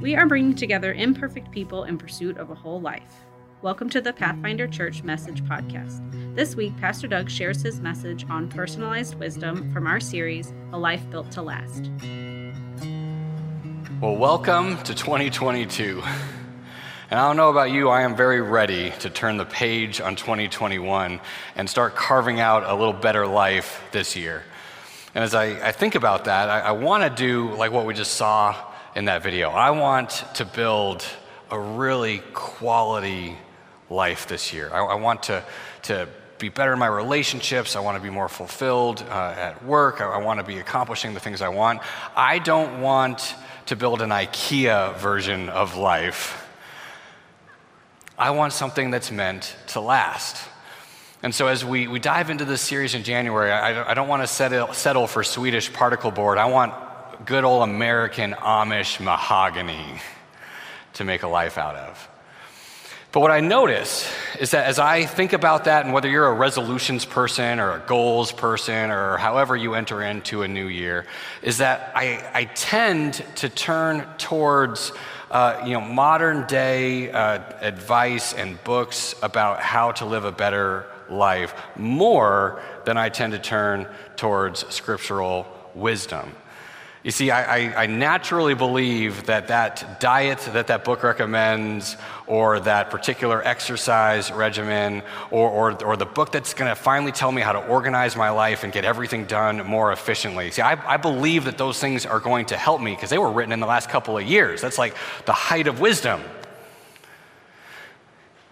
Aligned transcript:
We 0.00 0.14
are 0.14 0.26
bringing 0.26 0.54
together 0.54 0.92
imperfect 0.92 1.50
people 1.50 1.82
in 1.82 1.98
pursuit 1.98 2.38
of 2.38 2.50
a 2.50 2.54
whole 2.54 2.80
life. 2.80 3.24
Welcome 3.62 3.90
to 3.90 4.00
the 4.00 4.12
Pathfinder 4.12 4.68
Church 4.68 5.02
Message 5.02 5.42
Podcast. 5.42 6.36
This 6.36 6.54
week, 6.54 6.76
Pastor 6.76 7.08
Doug 7.08 7.28
shares 7.28 7.62
his 7.62 7.80
message 7.80 8.24
on 8.30 8.48
personalized 8.48 9.16
wisdom 9.16 9.72
from 9.72 9.88
our 9.88 9.98
series, 9.98 10.54
A 10.72 10.78
Life 10.78 11.10
Built 11.10 11.32
to 11.32 11.42
Last. 11.42 11.90
Well, 14.00 14.14
welcome 14.14 14.80
to 14.84 14.94
2022. 14.94 16.00
And 17.10 17.18
I 17.18 17.26
don't 17.26 17.36
know 17.36 17.50
about 17.50 17.72
you, 17.72 17.88
I 17.88 18.02
am 18.02 18.14
very 18.14 18.40
ready 18.40 18.92
to 19.00 19.10
turn 19.10 19.36
the 19.36 19.46
page 19.46 20.00
on 20.00 20.14
2021 20.14 21.20
and 21.56 21.68
start 21.68 21.96
carving 21.96 22.38
out 22.38 22.62
a 22.62 22.74
little 22.76 22.92
better 22.92 23.26
life 23.26 23.82
this 23.90 24.14
year. 24.14 24.44
And 25.16 25.24
as 25.24 25.34
I, 25.34 25.46
I 25.66 25.72
think 25.72 25.96
about 25.96 26.26
that, 26.26 26.48
I, 26.48 26.60
I 26.60 26.70
want 26.70 27.02
to 27.02 27.10
do 27.10 27.52
like 27.56 27.72
what 27.72 27.84
we 27.84 27.94
just 27.94 28.12
saw 28.12 28.67
in 28.94 29.06
that 29.06 29.22
video. 29.22 29.50
I 29.50 29.70
want 29.70 30.24
to 30.34 30.44
build 30.44 31.04
a 31.50 31.58
really 31.58 32.18
quality 32.34 33.36
life 33.90 34.26
this 34.26 34.52
year. 34.52 34.70
I, 34.72 34.78
I 34.78 34.94
want 34.94 35.24
to, 35.24 35.44
to 35.82 36.08
be 36.38 36.48
better 36.48 36.72
in 36.72 36.78
my 36.78 36.86
relationships. 36.86 37.76
I 37.76 37.80
want 37.80 37.96
to 37.96 38.02
be 38.02 38.10
more 38.10 38.28
fulfilled 38.28 39.02
uh, 39.08 39.34
at 39.36 39.64
work. 39.64 40.00
I, 40.00 40.06
I 40.06 40.18
want 40.18 40.40
to 40.40 40.44
be 40.44 40.58
accomplishing 40.58 41.14
the 41.14 41.20
things 41.20 41.42
I 41.42 41.48
want. 41.48 41.80
I 42.16 42.38
don't 42.38 42.80
want 42.80 43.34
to 43.66 43.76
build 43.76 44.02
an 44.02 44.10
IKEA 44.10 44.96
version 44.98 45.48
of 45.48 45.76
life. 45.76 46.46
I 48.18 48.30
want 48.30 48.52
something 48.52 48.90
that's 48.90 49.10
meant 49.10 49.54
to 49.68 49.80
last. 49.80 50.48
And 51.22 51.34
so, 51.34 51.48
as 51.48 51.64
we, 51.64 51.88
we 51.88 51.98
dive 51.98 52.30
into 52.30 52.44
this 52.44 52.60
series 52.60 52.94
in 52.94 53.02
January, 53.02 53.50
I, 53.50 53.90
I 53.90 53.94
don't 53.94 54.08
want 54.08 54.22
to 54.22 54.26
settle, 54.26 54.72
settle 54.72 55.06
for 55.06 55.24
Swedish 55.24 55.72
particle 55.72 56.12
board. 56.12 56.38
I 56.38 56.46
want 56.46 56.72
good 57.24 57.44
old 57.44 57.68
American 57.68 58.32
Amish 58.32 59.00
mahogany 59.00 60.00
to 60.94 61.04
make 61.04 61.22
a 61.22 61.28
life 61.28 61.58
out 61.58 61.76
of. 61.76 62.08
But 63.10 63.20
what 63.20 63.30
I 63.30 63.40
notice 63.40 64.10
is 64.38 64.50
that 64.50 64.66
as 64.66 64.78
I 64.78 65.06
think 65.06 65.32
about 65.32 65.64
that, 65.64 65.84
and 65.84 65.94
whether 65.94 66.10
you're 66.10 66.26
a 66.26 66.34
resolutions 66.34 67.06
person 67.06 67.58
or 67.58 67.72
a 67.72 67.78
goals 67.80 68.32
person 68.32 68.90
or 68.90 69.16
however 69.16 69.56
you 69.56 69.74
enter 69.74 70.02
into 70.02 70.42
a 70.42 70.48
new 70.48 70.66
year, 70.66 71.06
is 71.42 71.58
that 71.58 71.92
I, 71.94 72.30
I 72.34 72.44
tend 72.44 73.24
to 73.36 73.48
turn 73.48 74.06
towards 74.18 74.92
uh, 75.30 75.62
you 75.64 75.72
know, 75.72 75.80
modern 75.80 76.46
day 76.46 77.10
uh, 77.10 77.40
advice 77.60 78.34
and 78.34 78.62
books 78.62 79.14
about 79.22 79.60
how 79.60 79.92
to 79.92 80.04
live 80.04 80.24
a 80.24 80.32
better 80.32 80.86
life 81.08 81.54
more 81.76 82.62
than 82.84 82.98
I 82.98 83.08
tend 83.08 83.32
to 83.32 83.38
turn 83.38 83.86
towards 84.16 84.66
scriptural 84.74 85.46
wisdom. 85.74 86.32
You 87.04 87.12
see, 87.12 87.30
I, 87.30 87.56
I, 87.56 87.82
I, 87.84 87.86
naturally 87.86 88.54
believe 88.54 89.26
that 89.26 89.48
that 89.48 90.00
diet 90.00 90.40
that 90.52 90.66
that 90.66 90.84
book 90.84 91.04
recommends, 91.04 91.96
or 92.26 92.58
that 92.60 92.90
particular 92.90 93.40
exercise 93.46 94.32
regimen, 94.32 95.02
or, 95.30 95.48
or, 95.48 95.84
or 95.84 95.96
the 95.96 96.06
book 96.06 96.32
that's 96.32 96.54
going 96.54 96.68
to 96.68 96.74
finally 96.74 97.12
tell 97.12 97.30
me 97.30 97.40
how 97.40 97.52
to 97.52 97.64
organize 97.66 98.16
my 98.16 98.30
life 98.30 98.64
and 98.64 98.72
get 98.72 98.84
everything 98.84 99.26
done 99.26 99.64
more 99.64 99.92
efficiently. 99.92 100.50
See, 100.50 100.62
I, 100.62 100.94
I 100.94 100.96
believe 100.96 101.44
that 101.44 101.56
those 101.56 101.78
things 101.78 102.04
are 102.04 102.20
going 102.20 102.46
to 102.46 102.56
help 102.56 102.80
me 102.80 102.94
because 102.94 103.10
they 103.10 103.18
were 103.18 103.30
written 103.30 103.52
in 103.52 103.60
the 103.60 103.66
last 103.66 103.88
couple 103.88 104.18
of 104.18 104.24
years. 104.24 104.60
That's 104.60 104.78
like 104.78 104.96
the 105.24 105.32
height 105.32 105.68
of 105.68 105.78
wisdom. 105.78 106.20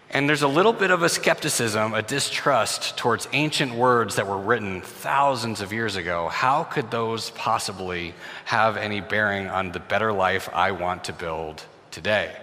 And 0.09 0.27
there's 0.27 0.41
a 0.41 0.47
little 0.47 0.71
bit 0.71 0.89
of 0.89 1.03
a 1.03 1.09
skepticism, 1.09 1.93
a 1.93 2.01
distrust 2.01 2.97
towards 2.97 3.27
ancient 3.33 3.73
words 3.73 4.15
that 4.15 4.25
were 4.25 4.37
written 4.37 4.81
thousands 4.81 5.59
of 5.59 5.73
years 5.73 5.97
ago. 5.97 6.29
How 6.29 6.63
could 6.63 6.89
those 6.91 7.31
possibly 7.31 8.13
have 8.45 8.77
any 8.77 9.01
bearing 9.01 9.47
on 9.47 9.73
the 9.73 9.79
better 9.79 10.13
life 10.13 10.49
I 10.53 10.71
want 10.71 11.03
to 11.05 11.13
build 11.13 11.61
today? 11.91 12.33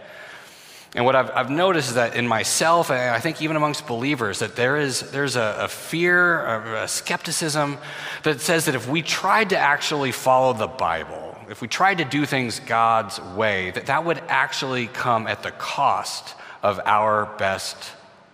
And 0.95 1.07
what 1.07 1.17
I've, 1.17 1.31
I've 1.31 1.51
noticed 1.51 1.89
is 1.89 1.95
that 1.95 2.15
in 2.15 2.29
myself, 2.29 2.91
and 2.91 3.15
I 3.15 3.19
think 3.19 3.41
even 3.41 3.57
amongst 3.57 3.87
believers, 3.87 4.41
that 4.41 4.57
there 4.57 4.77
is 4.77 5.11
there's 5.11 5.35
a, 5.35 5.57
a 5.61 5.69
fear, 5.69 6.45
a, 6.45 6.85
a 6.85 6.89
skepticism 6.89 7.79
that 8.23 8.41
says 8.41 8.67
that 8.67 8.75
if 8.75 8.87
we 8.87 9.03
tried 9.03 9.51
to 9.51 9.59
actually 9.59 10.13
follow 10.13 10.53
the 10.53 10.69
Bible, 10.69 11.37
if 11.51 11.61
we 11.61 11.67
tried 11.67 11.99
to 11.99 12.05
do 12.05 12.27
things 12.27 12.61
God's 12.61 13.21
way, 13.21 13.73
that 13.73 13.87
that 13.87 14.05
would 14.05 14.19
actually 14.29 14.87
come 14.87 15.27
at 15.27 15.43
the 15.43 15.51
cost 15.51 16.37
of 16.65 16.81
our 16.87 17.27
best 17.37 17.77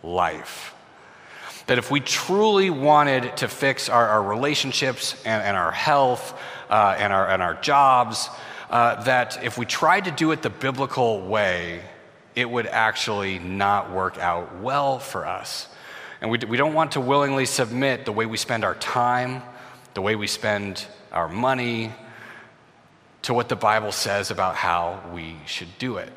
life. 0.05 0.73
That 1.67 1.79
if 1.79 1.91
we 1.91 1.99
truly 1.99 2.71
wanted 2.71 3.37
to 3.39 3.49
fix 3.49 3.89
our, 3.89 4.07
our 4.07 4.23
relationships 4.23 5.21
and, 5.27 5.43
and, 5.43 5.57
our 5.57 5.73
health 5.73 6.41
uh, 6.71 6.95
and, 6.97 7.13
our, 7.13 7.29
and 7.29 7.43
our 7.43 7.55
jobs, 7.55 8.29
uh, 8.71 9.03
that 9.03 9.43
if 9.43 9.59
we 9.59 9.67
tried 9.67 10.05
to 10.05 10.13
do 10.13 10.31
it 10.31 10.43
the 10.43 10.51
biblical 10.51 11.21
way, 11.21 11.83
it 12.37 12.49
would 12.49 12.67
actually 12.67 13.41
not 13.41 13.91
work 13.91 14.17
out 14.19 14.61
well 14.61 15.01
for 15.01 15.27
us. 15.27 15.67
And 16.21 16.31
we, 16.31 16.39
we 16.49 16.57
don't 16.57 16.75
want 16.75 16.93
to 16.93 17.01
willingly 17.01 17.47
submit 17.47 18.05
the 18.05 18.13
way 18.13 18.27
we 18.27 18.37
spend 18.37 18.65
our 18.65 18.77
time, 18.77 19.43
the 19.95 20.03
way 20.03 20.15
we 20.15 20.29
spend 20.29 20.87
our 21.11 21.29
money, 21.29 21.93
to 23.23 23.35
what 23.35 23.49
the 23.49 23.57
Bible 23.57 23.91
says 23.91 24.31
about 24.31 24.55
how 24.55 25.03
we 25.13 25.37
should 25.47 25.77
do 25.79 25.97
it. 25.97 26.13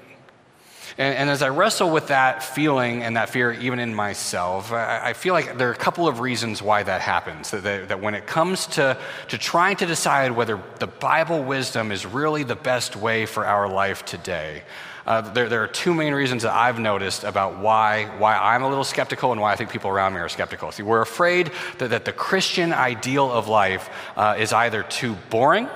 And, 0.97 1.15
and, 1.15 1.29
as 1.29 1.41
I 1.41 1.49
wrestle 1.49 1.89
with 1.89 2.07
that 2.07 2.43
feeling 2.43 3.01
and 3.01 3.17
that 3.17 3.29
fear, 3.29 3.51
even 3.53 3.79
in 3.79 3.95
myself, 3.95 4.71
I, 4.71 5.09
I 5.09 5.13
feel 5.13 5.33
like 5.33 5.57
there 5.57 5.69
are 5.69 5.73
a 5.73 5.75
couple 5.75 6.07
of 6.07 6.19
reasons 6.19 6.61
why 6.61 6.83
that 6.83 7.01
happens. 7.01 7.49
That, 7.49 7.63
that, 7.63 7.87
that, 7.89 8.01
when 8.01 8.13
it 8.13 8.27
comes 8.27 8.67
to, 8.67 8.97
to 9.29 9.37
trying 9.39 9.77
to 9.77 9.87
decide 9.87 10.31
whether 10.31 10.61
the 10.77 10.87
Bible 10.87 11.43
wisdom 11.43 11.91
is 11.91 12.05
really 12.05 12.43
the 12.43 12.55
best 12.55 12.95
way 12.95 13.25
for 13.25 13.43
our 13.43 13.67
life 13.67 14.05
today, 14.05 14.61
uh, 15.05 15.21
there, 15.21 15.49
there, 15.49 15.63
are 15.63 15.67
two 15.67 15.93
main 15.93 16.13
reasons 16.13 16.43
that 16.43 16.53
I've 16.53 16.79
noticed 16.79 17.23
about 17.23 17.57
why, 17.57 18.05
why 18.19 18.37
I'm 18.37 18.63
a 18.63 18.69
little 18.69 18.85
skeptical 18.85 19.31
and 19.31 19.41
why 19.41 19.51
I 19.51 19.55
think 19.55 19.69
people 19.69 19.89
around 19.89 20.13
me 20.13 20.19
are 20.19 20.29
skeptical. 20.29 20.71
See, 20.71 20.83
we're 20.83 21.01
afraid 21.01 21.51
that, 21.79 21.89
that 21.89 22.05
the 22.05 22.13
Christian 22.13 22.71
ideal 22.71 23.29
of 23.29 23.49
life 23.49 23.89
uh, 24.15 24.35
is 24.39 24.53
either 24.53 24.83
too 24.83 25.17
boring 25.29 25.67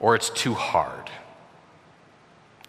or 0.00 0.14
it's 0.14 0.30
too 0.30 0.54
hard. 0.54 1.10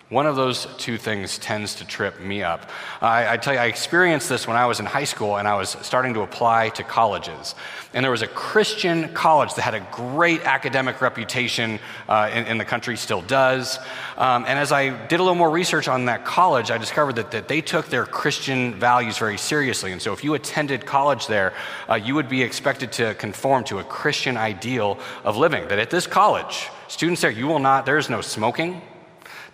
One 0.10 0.26
of 0.26 0.38
those 0.38 0.68
two 0.78 0.98
things 0.98 1.38
tends 1.38 1.76
to 1.76 1.86
trip 1.86 2.22
me 2.22 2.42
up. 2.42 2.70
I, 3.02 3.34
I, 3.34 3.38
tell 3.38 3.54
you, 3.54 3.60
I 3.60 3.66
experienced 3.66 4.30
this 4.30 4.48
when 4.48 4.56
I 4.56 4.66
was 4.66 4.80
in 4.80 4.86
high 4.86 5.04
school 5.04 5.36
and 5.36 5.46
I 5.46 5.56
was 5.56 5.72
starting 5.82 6.14
to 6.14 6.22
apply 6.22 6.70
to 6.70 6.84
colleges. 6.84 7.56
And 7.94 8.06
there 8.06 8.12
was 8.12 8.22
a 8.22 8.28
Christian 8.28 9.14
college 9.14 9.54
that 9.56 9.64
had 9.64 9.74
a 9.74 9.86
great 9.92 10.46
academic 10.46 11.02
reputation 11.02 11.78
uh, 12.08 12.30
in, 12.34 12.46
in, 12.46 12.58
the 12.58 12.64
country, 12.64 12.96
still 12.96 13.22
does. 13.22 13.80
Um, 14.16 14.46
and 14.48 14.58
as 14.58 14.72
I 14.72 14.92
did 15.08 15.20
a 15.20 15.24
little 15.24 15.36
more 15.36 15.50
research 15.50 15.90
on 15.90 16.06
that 16.06 16.24
college, 16.24 16.72
I 16.72 16.78
discovered 16.78 17.18
that, 17.18 17.32
that 17.32 17.50
they 17.50 17.60
took 17.60 17.88
their 17.88 18.06
Christian 18.06 18.76
values 18.76 19.18
very 19.18 19.38
seriously. 19.38 19.92
And 19.92 20.02
so 20.02 20.14
if 20.14 20.24
you 20.24 20.36
attended 20.36 20.86
college 20.86 21.28
there, 21.28 21.54
uh, 21.90 21.96
you 21.96 22.16
would 22.16 22.30
be 22.30 22.42
expected 22.44 22.94
to 22.94 23.14
conform 23.16 23.66
to 23.66 23.80
a 23.80 23.84
Christian 23.84 24.38
ideal 24.38 25.00
of 25.26 25.36
living. 25.36 25.68
That 25.68 25.80
at 25.80 25.90
this 25.90 26.08
college, 26.08 26.70
students 26.88 27.20
there, 27.20 27.32
you 27.32 27.48
will 27.48 27.60
not, 27.60 27.86
there 27.86 27.98
is 27.98 28.10
no 28.10 28.22
smoking. 28.22 28.82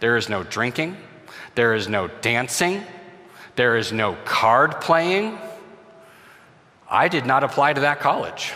There 0.04 0.18
is 0.18 0.28
no 0.28 0.44
drinking, 0.44 0.98
there 1.56 1.74
is 1.74 1.88
no 1.88 2.10
dancing, 2.10 2.84
there 3.56 3.78
is 3.78 3.94
no 3.94 4.18
card 4.26 4.82
playing. 4.82 5.38
I 6.90 7.08
did 7.08 7.26
not 7.26 7.46
apply 7.46 7.72
to 7.72 7.80
that 7.80 8.02
college. 8.02 8.52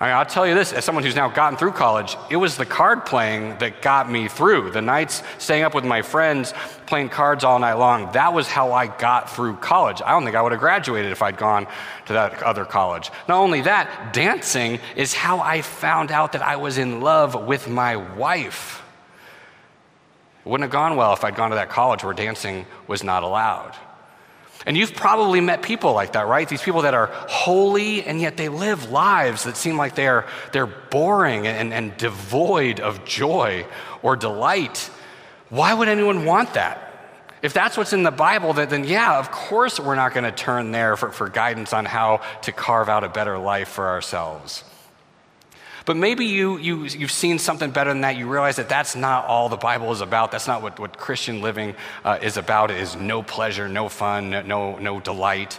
I 0.00 0.06
mean, 0.06 0.14
I'll 0.14 0.24
tell 0.24 0.46
you 0.46 0.54
this, 0.54 0.72
as 0.72 0.86
someone 0.86 1.04
who's 1.04 1.14
now 1.14 1.28
gotten 1.28 1.58
through 1.58 1.72
college, 1.72 2.16
it 2.30 2.36
was 2.36 2.56
the 2.56 2.64
card 2.64 3.04
playing 3.04 3.58
that 3.58 3.82
got 3.82 4.10
me 4.10 4.28
through. 4.28 4.70
The 4.70 4.80
nights 4.80 5.22
staying 5.36 5.62
up 5.62 5.74
with 5.74 5.84
my 5.84 6.00
friends, 6.00 6.54
playing 6.86 7.10
cards 7.10 7.44
all 7.44 7.58
night 7.58 7.74
long, 7.74 8.10
that 8.12 8.32
was 8.32 8.48
how 8.48 8.72
I 8.72 8.86
got 8.86 9.30
through 9.30 9.56
college. 9.56 10.00
I 10.00 10.12
don't 10.12 10.24
think 10.24 10.36
I 10.36 10.40
would 10.40 10.52
have 10.52 10.60
graduated 10.62 11.12
if 11.12 11.20
I'd 11.20 11.36
gone 11.36 11.66
to 12.06 12.14
that 12.14 12.42
other 12.42 12.64
college. 12.64 13.10
Not 13.28 13.42
only 13.42 13.60
that, 13.60 14.14
dancing 14.14 14.78
is 14.96 15.12
how 15.12 15.40
I 15.40 15.60
found 15.60 16.10
out 16.10 16.32
that 16.32 16.40
I 16.40 16.56
was 16.56 16.78
in 16.78 17.02
love 17.02 17.34
with 17.46 17.68
my 17.68 17.96
wife. 17.96 18.80
It 20.44 20.48
wouldn't 20.48 20.64
have 20.64 20.72
gone 20.72 20.96
well 20.96 21.12
if 21.12 21.24
I'd 21.24 21.36
gone 21.36 21.50
to 21.50 21.56
that 21.56 21.70
college 21.70 22.04
where 22.04 22.12
dancing 22.12 22.66
was 22.86 23.02
not 23.02 23.22
allowed. 23.22 23.74
And 24.66 24.76
you've 24.76 24.94
probably 24.94 25.40
met 25.40 25.62
people 25.62 25.92
like 25.92 26.12
that, 26.12 26.26
right? 26.26 26.48
These 26.48 26.62
people 26.62 26.82
that 26.82 26.94
are 26.94 27.06
holy 27.06 28.02
and 28.02 28.20
yet 28.20 28.36
they 28.36 28.48
live 28.48 28.90
lives 28.90 29.44
that 29.44 29.56
seem 29.56 29.76
like 29.76 29.94
they're, 29.94 30.26
they're 30.52 30.66
boring 30.66 31.46
and, 31.46 31.72
and 31.72 31.96
devoid 31.96 32.80
of 32.80 33.04
joy 33.04 33.66
or 34.02 34.16
delight. 34.16 34.90
Why 35.50 35.74
would 35.74 35.88
anyone 35.88 36.24
want 36.24 36.54
that? 36.54 36.80
If 37.42 37.52
that's 37.52 37.76
what's 37.76 37.92
in 37.92 38.04
the 38.04 38.10
Bible, 38.10 38.54
then 38.54 38.84
yeah, 38.84 39.18
of 39.18 39.30
course 39.30 39.78
we're 39.78 39.96
not 39.96 40.14
going 40.14 40.24
to 40.24 40.32
turn 40.32 40.72
there 40.72 40.96
for, 40.96 41.10
for 41.10 41.28
guidance 41.28 41.74
on 41.74 41.84
how 41.84 42.22
to 42.42 42.52
carve 42.52 42.88
out 42.88 43.04
a 43.04 43.08
better 43.10 43.36
life 43.36 43.68
for 43.68 43.86
ourselves. 43.88 44.64
But 45.86 45.96
maybe 45.98 46.24
you, 46.24 46.56
you, 46.56 46.84
you've 46.84 47.12
seen 47.12 47.38
something 47.38 47.70
better 47.70 47.90
than 47.90 48.00
that. 48.00 48.16
You 48.16 48.26
realize 48.26 48.56
that 48.56 48.70
that's 48.70 48.96
not 48.96 49.26
all 49.26 49.50
the 49.50 49.58
Bible 49.58 49.92
is 49.92 50.00
about. 50.00 50.32
That's 50.32 50.46
not 50.46 50.62
what, 50.62 50.80
what 50.80 50.96
Christian 50.96 51.42
living 51.42 51.74
uh, 52.04 52.18
is 52.22 52.38
about. 52.38 52.70
It 52.70 52.78
is 52.78 52.96
no 52.96 53.22
pleasure, 53.22 53.68
no 53.68 53.90
fun, 53.90 54.30
no, 54.30 54.78
no 54.78 55.00
delight. 55.00 55.58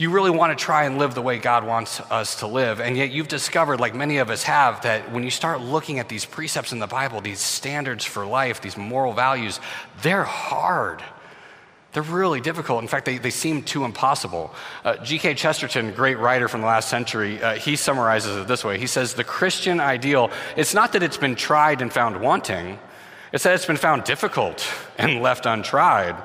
you 0.00 0.08
really 0.08 0.30
want 0.30 0.58
to 0.58 0.64
try 0.64 0.84
and 0.84 0.96
live 0.96 1.14
the 1.14 1.20
way 1.20 1.36
God 1.36 1.66
wants 1.66 2.00
us 2.10 2.40
to 2.40 2.46
live. 2.46 2.80
And 2.80 2.96
yet 2.96 3.10
you've 3.10 3.28
discovered, 3.28 3.80
like 3.80 3.94
many 3.94 4.16
of 4.16 4.30
us 4.30 4.42
have, 4.44 4.80
that 4.80 5.12
when 5.12 5.24
you 5.24 5.30
start 5.30 5.60
looking 5.60 5.98
at 5.98 6.08
these 6.08 6.24
precepts 6.24 6.72
in 6.72 6.78
the 6.78 6.86
Bible, 6.86 7.20
these 7.20 7.38
standards 7.38 8.02
for 8.04 8.24
life, 8.24 8.62
these 8.62 8.78
moral 8.78 9.12
values, 9.12 9.60
they're 10.00 10.24
hard. 10.24 11.02
They're 11.92 12.02
really 12.02 12.40
difficult. 12.40 12.82
In 12.82 12.88
fact, 12.88 13.04
they, 13.04 13.18
they 13.18 13.30
seem 13.30 13.62
too 13.62 13.84
impossible. 13.84 14.54
Uh, 14.84 14.96
G.K. 14.98 15.34
Chesterton, 15.34 15.92
great 15.92 16.18
writer 16.18 16.46
from 16.46 16.60
the 16.60 16.68
last 16.68 16.88
century, 16.88 17.42
uh, 17.42 17.54
he 17.54 17.74
summarizes 17.74 18.36
it 18.36 18.46
this 18.46 18.64
way. 18.64 18.78
He 18.78 18.86
says, 18.86 19.14
The 19.14 19.24
Christian 19.24 19.80
ideal, 19.80 20.30
it's 20.56 20.72
not 20.72 20.92
that 20.92 21.02
it's 21.02 21.16
been 21.16 21.34
tried 21.34 21.82
and 21.82 21.92
found 21.92 22.20
wanting, 22.20 22.78
it's 23.32 23.42
that 23.42 23.54
it's 23.54 23.66
been 23.66 23.76
found 23.76 24.04
difficult 24.04 24.72
and 24.98 25.20
left 25.20 25.46
untried. 25.46 26.16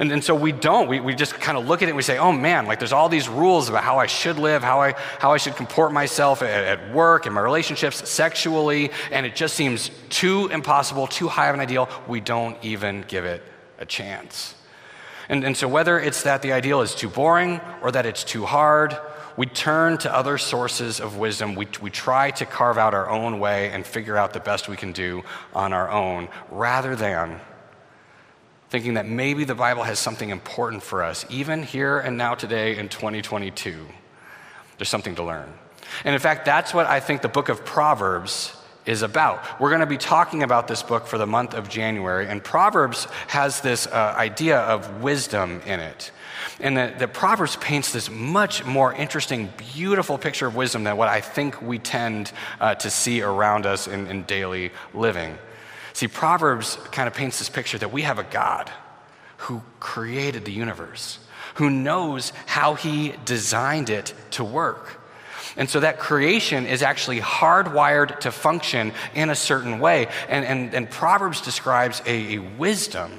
And, 0.00 0.12
and 0.12 0.22
so 0.22 0.32
we 0.32 0.52
don't. 0.52 0.86
We, 0.86 1.00
we 1.00 1.12
just 1.16 1.34
kind 1.34 1.58
of 1.58 1.66
look 1.66 1.82
at 1.82 1.86
it 1.86 1.90
and 1.90 1.96
we 1.96 2.04
say, 2.04 2.18
oh 2.18 2.30
man, 2.30 2.66
like 2.66 2.78
there's 2.78 2.92
all 2.92 3.08
these 3.08 3.28
rules 3.28 3.68
about 3.68 3.82
how 3.82 3.98
I 3.98 4.06
should 4.06 4.38
live, 4.38 4.62
how 4.62 4.80
I, 4.80 4.94
how 5.18 5.32
I 5.32 5.38
should 5.38 5.56
comport 5.56 5.92
myself 5.92 6.40
at, 6.40 6.78
at 6.78 6.94
work, 6.94 7.26
in 7.26 7.32
my 7.32 7.40
relationships, 7.40 8.08
sexually, 8.08 8.92
and 9.10 9.26
it 9.26 9.34
just 9.34 9.54
seems 9.54 9.90
too 10.08 10.46
impossible, 10.52 11.08
too 11.08 11.26
high 11.26 11.48
of 11.48 11.54
an 11.54 11.60
ideal. 11.60 11.88
We 12.06 12.20
don't 12.20 12.56
even 12.62 13.04
give 13.08 13.24
it 13.24 13.42
a 13.80 13.84
chance. 13.84 14.54
And, 15.28 15.44
and 15.44 15.56
so 15.56 15.68
whether 15.68 15.98
it's 15.98 16.22
that 16.22 16.42
the 16.42 16.52
ideal 16.52 16.80
is 16.80 16.94
too 16.94 17.08
boring 17.08 17.60
or 17.82 17.90
that 17.92 18.06
it's 18.06 18.24
too 18.24 18.46
hard, 18.46 18.96
we 19.36 19.46
turn 19.46 19.98
to 19.98 20.14
other 20.14 20.38
sources 20.38 21.00
of 21.00 21.16
wisdom. 21.16 21.54
We, 21.54 21.68
we 21.80 21.90
try 21.90 22.30
to 22.32 22.46
carve 22.46 22.78
out 22.78 22.94
our 22.94 23.08
own 23.08 23.38
way 23.38 23.70
and 23.70 23.86
figure 23.86 24.16
out 24.16 24.32
the 24.32 24.40
best 24.40 24.68
we 24.68 24.76
can 24.76 24.92
do 24.92 25.22
on 25.54 25.72
our 25.72 25.90
own 25.90 26.28
rather 26.50 26.96
than 26.96 27.40
thinking 28.70 28.94
that 28.94 29.06
maybe 29.06 29.44
the 29.44 29.54
Bible 29.54 29.82
has 29.82 29.98
something 29.98 30.30
important 30.30 30.82
for 30.82 31.02
us, 31.02 31.24
even 31.30 31.62
here 31.62 32.00
and 32.00 32.18
now 32.18 32.34
today 32.34 32.76
in 32.76 32.88
2022. 32.88 33.86
There's 34.76 34.88
something 34.88 35.14
to 35.14 35.22
learn. 35.22 35.52
And 36.04 36.14
in 36.14 36.20
fact, 36.20 36.44
that's 36.44 36.74
what 36.74 36.86
I 36.86 37.00
think 37.00 37.22
the 37.22 37.28
book 37.28 37.48
of 37.48 37.64
Proverbs 37.64 38.54
is 38.88 39.02
about. 39.02 39.60
We're 39.60 39.68
going 39.68 39.80
to 39.80 39.86
be 39.86 39.98
talking 39.98 40.42
about 40.42 40.66
this 40.66 40.82
book 40.82 41.06
for 41.06 41.18
the 41.18 41.26
month 41.26 41.52
of 41.52 41.68
January, 41.68 42.26
and 42.26 42.42
Proverbs 42.42 43.04
has 43.26 43.60
this 43.60 43.86
uh, 43.86 44.14
idea 44.16 44.60
of 44.60 45.02
wisdom 45.02 45.60
in 45.66 45.78
it. 45.78 46.10
And 46.58 46.74
the, 46.74 46.94
the, 46.98 47.06
Proverbs 47.06 47.56
paints 47.56 47.92
this 47.92 48.08
much 48.10 48.64
more 48.64 48.94
interesting, 48.94 49.52
beautiful 49.74 50.16
picture 50.16 50.46
of 50.46 50.56
wisdom 50.56 50.84
than 50.84 50.96
what 50.96 51.08
I 51.08 51.20
think 51.20 51.60
we 51.60 51.78
tend 51.78 52.32
uh, 52.60 52.76
to 52.76 52.88
see 52.88 53.20
around 53.20 53.66
us 53.66 53.86
in, 53.86 54.06
in 54.06 54.22
daily 54.22 54.72
living. 54.94 55.36
See, 55.92 56.08
Proverbs 56.08 56.76
kind 56.90 57.06
of 57.06 57.14
paints 57.14 57.38
this 57.38 57.50
picture 57.50 57.76
that 57.78 57.92
we 57.92 58.02
have 58.02 58.18
a 58.18 58.24
God 58.24 58.70
who 59.36 59.62
created 59.80 60.46
the 60.46 60.52
universe, 60.52 61.18
who 61.56 61.68
knows 61.68 62.32
how 62.46 62.74
he 62.74 63.14
designed 63.26 63.90
it 63.90 64.14
to 64.30 64.44
work. 64.44 64.97
And 65.58 65.68
so 65.68 65.80
that 65.80 65.98
creation 65.98 66.66
is 66.66 66.82
actually 66.82 67.20
hardwired 67.20 68.20
to 68.20 68.30
function 68.30 68.92
in 69.14 69.28
a 69.28 69.34
certain 69.34 69.80
way. 69.80 70.06
And, 70.28 70.44
and, 70.44 70.72
and 70.72 70.88
Proverbs 70.88 71.40
describes 71.40 72.00
a, 72.06 72.36
a 72.36 72.38
wisdom 72.38 73.10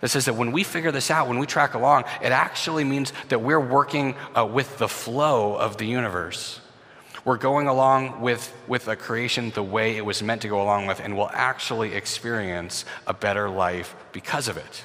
that 0.00 0.08
says 0.08 0.26
that 0.26 0.34
when 0.34 0.52
we 0.52 0.62
figure 0.62 0.92
this 0.92 1.10
out, 1.10 1.26
when 1.26 1.40
we 1.40 1.46
track 1.46 1.74
along, 1.74 2.04
it 2.22 2.30
actually 2.30 2.84
means 2.84 3.12
that 3.28 3.42
we're 3.42 3.60
working 3.60 4.14
uh, 4.36 4.46
with 4.46 4.78
the 4.78 4.88
flow 4.88 5.56
of 5.56 5.76
the 5.78 5.84
universe. 5.84 6.60
We're 7.24 7.36
going 7.36 7.66
along 7.66 8.20
with, 8.20 8.54
with 8.68 8.86
a 8.86 8.94
creation 8.94 9.50
the 9.50 9.62
way 9.62 9.96
it 9.96 10.04
was 10.06 10.22
meant 10.22 10.42
to 10.42 10.48
go 10.48 10.62
along 10.62 10.86
with, 10.86 11.00
and 11.00 11.16
we'll 11.16 11.30
actually 11.32 11.94
experience 11.94 12.84
a 13.08 13.12
better 13.12 13.50
life 13.50 13.96
because 14.12 14.46
of 14.46 14.56
it. 14.56 14.84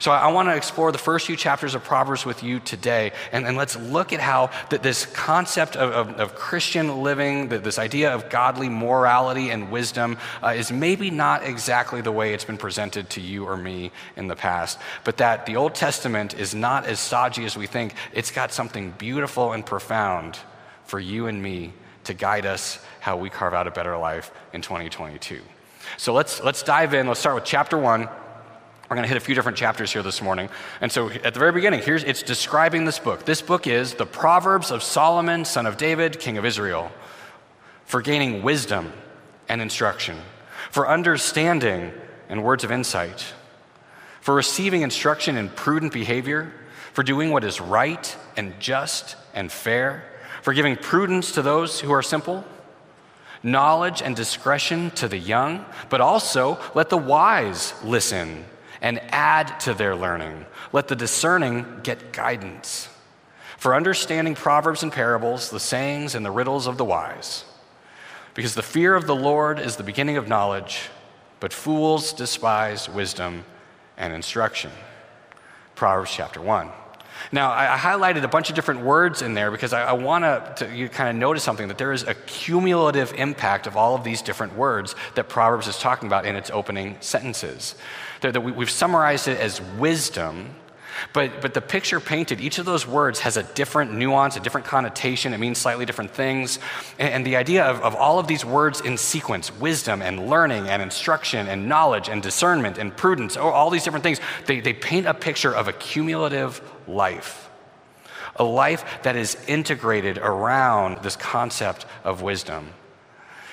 So 0.00 0.10
I, 0.10 0.28
want 0.28 0.48
to 0.48 0.56
explore 0.56 0.92
the 0.92 0.98
first 0.98 1.26
few 1.26 1.36
chapters 1.36 1.74
of 1.74 1.84
Proverbs 1.84 2.24
with 2.24 2.42
you 2.42 2.58
today, 2.58 3.12
and, 3.32 3.46
and 3.46 3.54
let's 3.54 3.76
look 3.76 4.14
at 4.14 4.20
how 4.20 4.48
that 4.70 4.82
this 4.82 5.04
concept 5.04 5.76
of, 5.76 5.92
of, 5.92 6.18
of 6.18 6.34
Christian 6.34 7.02
living, 7.02 7.50
this 7.50 7.78
idea 7.78 8.10
of 8.14 8.30
godly 8.30 8.70
morality 8.70 9.50
and 9.50 9.70
wisdom, 9.70 10.16
uh, 10.42 10.54
is 10.56 10.72
maybe 10.72 11.10
not 11.10 11.44
exactly 11.44 12.00
the 12.00 12.10
way 12.10 12.32
it's 12.32 12.46
been 12.46 12.56
presented 12.56 13.10
to 13.10 13.20
you 13.20 13.44
or 13.44 13.58
me 13.58 13.92
in 14.16 14.26
the 14.26 14.34
past, 14.34 14.78
but 15.04 15.18
that 15.18 15.44
the 15.44 15.56
Old 15.56 15.74
Testament 15.74 16.32
is 16.32 16.54
not 16.54 16.86
as 16.86 16.98
stodgy 16.98 17.44
as 17.44 17.54
we 17.54 17.66
think. 17.66 17.92
It's 18.14 18.30
got 18.30 18.54
something 18.54 18.92
beautiful 18.92 19.52
and 19.52 19.66
profound 19.66 20.38
for 20.84 20.98
you 20.98 21.26
and 21.26 21.42
me 21.42 21.74
to 22.04 22.14
guide 22.14 22.46
us 22.46 22.82
how 23.00 23.18
we 23.18 23.28
carve 23.28 23.52
out 23.52 23.66
a 23.66 23.70
better 23.70 23.98
life 23.98 24.32
in 24.54 24.62
2022. 24.62 25.42
So 25.98 26.14
let's, 26.14 26.42
let's 26.42 26.62
dive 26.62 26.94
in. 26.94 27.06
Let's 27.06 27.20
start 27.20 27.34
with 27.34 27.44
chapter 27.44 27.76
one. 27.76 28.08
We're 28.90 28.96
going 28.96 29.04
to 29.04 29.08
hit 29.08 29.16
a 29.16 29.24
few 29.24 29.36
different 29.36 29.56
chapters 29.56 29.92
here 29.92 30.02
this 30.02 30.20
morning. 30.20 30.48
And 30.80 30.90
so 30.90 31.10
at 31.10 31.32
the 31.32 31.38
very 31.38 31.52
beginning, 31.52 31.80
here's 31.80 32.02
it's 32.02 32.24
describing 32.24 32.86
this 32.86 32.98
book. 32.98 33.24
This 33.24 33.40
book 33.40 33.68
is 33.68 33.94
the 33.94 34.04
Proverbs 34.04 34.72
of 34.72 34.82
Solomon, 34.82 35.44
son 35.44 35.64
of 35.64 35.76
David, 35.76 36.18
king 36.18 36.36
of 36.38 36.44
Israel, 36.44 36.90
for 37.84 38.02
gaining 38.02 38.42
wisdom 38.42 38.92
and 39.48 39.62
instruction, 39.62 40.18
for 40.72 40.88
understanding 40.88 41.92
and 42.28 42.42
words 42.42 42.64
of 42.64 42.72
insight, 42.72 43.32
for 44.20 44.34
receiving 44.34 44.82
instruction 44.82 45.36
in 45.36 45.50
prudent 45.50 45.92
behavior, 45.92 46.52
for 46.92 47.04
doing 47.04 47.30
what 47.30 47.44
is 47.44 47.60
right 47.60 48.16
and 48.36 48.58
just 48.58 49.14
and 49.34 49.52
fair 49.52 50.04
for 50.42 50.52
giving 50.52 50.74
prudence 50.74 51.32
to 51.32 51.42
those 51.42 51.80
who 51.80 51.92
are 51.92 52.02
simple, 52.02 52.44
knowledge 53.42 54.02
and 54.02 54.16
discretion 54.16 54.90
to 54.92 55.06
the 55.06 55.18
young, 55.18 55.64
but 55.88 56.00
also 56.00 56.58
let 56.74 56.88
the 56.88 56.96
wise 56.96 57.72
listen 57.84 58.44
and 58.80 59.00
add 59.12 59.60
to 59.60 59.74
their 59.74 59.94
learning. 59.94 60.46
Let 60.72 60.88
the 60.88 60.96
discerning 60.96 61.80
get 61.82 62.12
guidance. 62.12 62.88
For 63.58 63.74
understanding 63.74 64.34
proverbs 64.34 64.82
and 64.82 64.92
parables, 64.92 65.50
the 65.50 65.60
sayings 65.60 66.14
and 66.14 66.24
the 66.24 66.30
riddles 66.30 66.66
of 66.66 66.78
the 66.78 66.84
wise. 66.84 67.44
Because 68.34 68.54
the 68.54 68.62
fear 68.62 68.94
of 68.94 69.06
the 69.06 69.14
Lord 69.14 69.58
is 69.58 69.76
the 69.76 69.82
beginning 69.82 70.16
of 70.16 70.28
knowledge, 70.28 70.88
but 71.40 71.52
fools 71.52 72.12
despise 72.12 72.88
wisdom 72.88 73.44
and 73.98 74.14
instruction. 74.14 74.70
Proverbs 75.74 76.10
chapter 76.10 76.40
1. 76.40 76.70
Now, 77.32 77.50
I, 77.52 77.76
highlighted 77.76 78.22
a 78.24 78.28
bunch 78.28 78.48
of 78.48 78.56
different 78.56 78.80
words 78.80 79.22
in 79.22 79.34
there 79.34 79.50
because 79.50 79.72
I, 79.72 79.90
I 79.90 79.92
want 79.92 80.56
to 80.56 80.74
you 80.74 80.88
kind 80.88 81.10
of 81.10 81.16
notice 81.16 81.42
something 81.42 81.68
that 81.68 81.78
there 81.78 81.92
is 81.92 82.02
a 82.02 82.14
cumulative 82.14 83.12
impact 83.14 83.66
of 83.66 83.76
all 83.76 83.94
of 83.94 84.04
these 84.04 84.22
different 84.22 84.56
words 84.56 84.94
that 85.14 85.28
Proverbs 85.28 85.68
is 85.68 85.78
talking 85.78 86.06
about 86.06 86.24
in 86.24 86.34
its 86.34 86.50
opening 86.50 86.96
sentences. 87.00 87.74
We, 88.22 88.52
we've 88.52 88.70
summarized 88.70 89.28
it 89.28 89.38
as 89.38 89.60
wisdom, 89.78 90.54
but, 91.12 91.40
but 91.40 91.54
the 91.54 91.60
picture 91.60 92.00
painted, 92.00 92.40
each 92.40 92.58
of 92.58 92.66
those 92.66 92.86
words 92.86 93.20
has 93.20 93.36
a 93.36 93.42
different 93.42 93.92
nuance, 93.92 94.36
a 94.36 94.40
different 94.40 94.66
connotation. 94.66 95.32
It 95.32 95.38
means 95.38 95.58
slightly 95.58 95.86
different 95.86 96.10
things. 96.10 96.58
And, 96.98 97.14
and, 97.14 97.26
the 97.26 97.36
idea 97.36 97.64
of, 97.64 97.80
of 97.80 97.94
all 97.94 98.18
of 98.18 98.26
these 98.26 98.44
words 98.44 98.80
in 98.80 98.96
sequence 98.98 99.52
wisdom 99.58 100.02
and 100.02 100.28
learning 100.28 100.68
and 100.68 100.82
instruction 100.82 101.48
and 101.48 101.68
knowledge 101.68 102.08
and 102.08 102.22
discernment 102.22 102.78
and 102.78 102.96
prudence, 102.96 103.36
all 103.36 103.70
these 103.70 103.84
different 103.84 104.02
things 104.02 104.20
they, 104.46 104.60
they 104.60 104.72
paint 104.72 105.06
a 105.06 105.14
picture 105.14 105.54
of 105.54 105.68
a 105.68 105.72
cumulative 105.72 106.60
life. 106.86 107.48
A 108.36 108.44
life 108.44 108.84
that 109.02 109.16
is 109.16 109.36
integrated 109.48 110.18
around 110.18 111.02
this 111.02 111.16
concept 111.16 111.86
of 112.04 112.22
wisdom. 112.22 112.68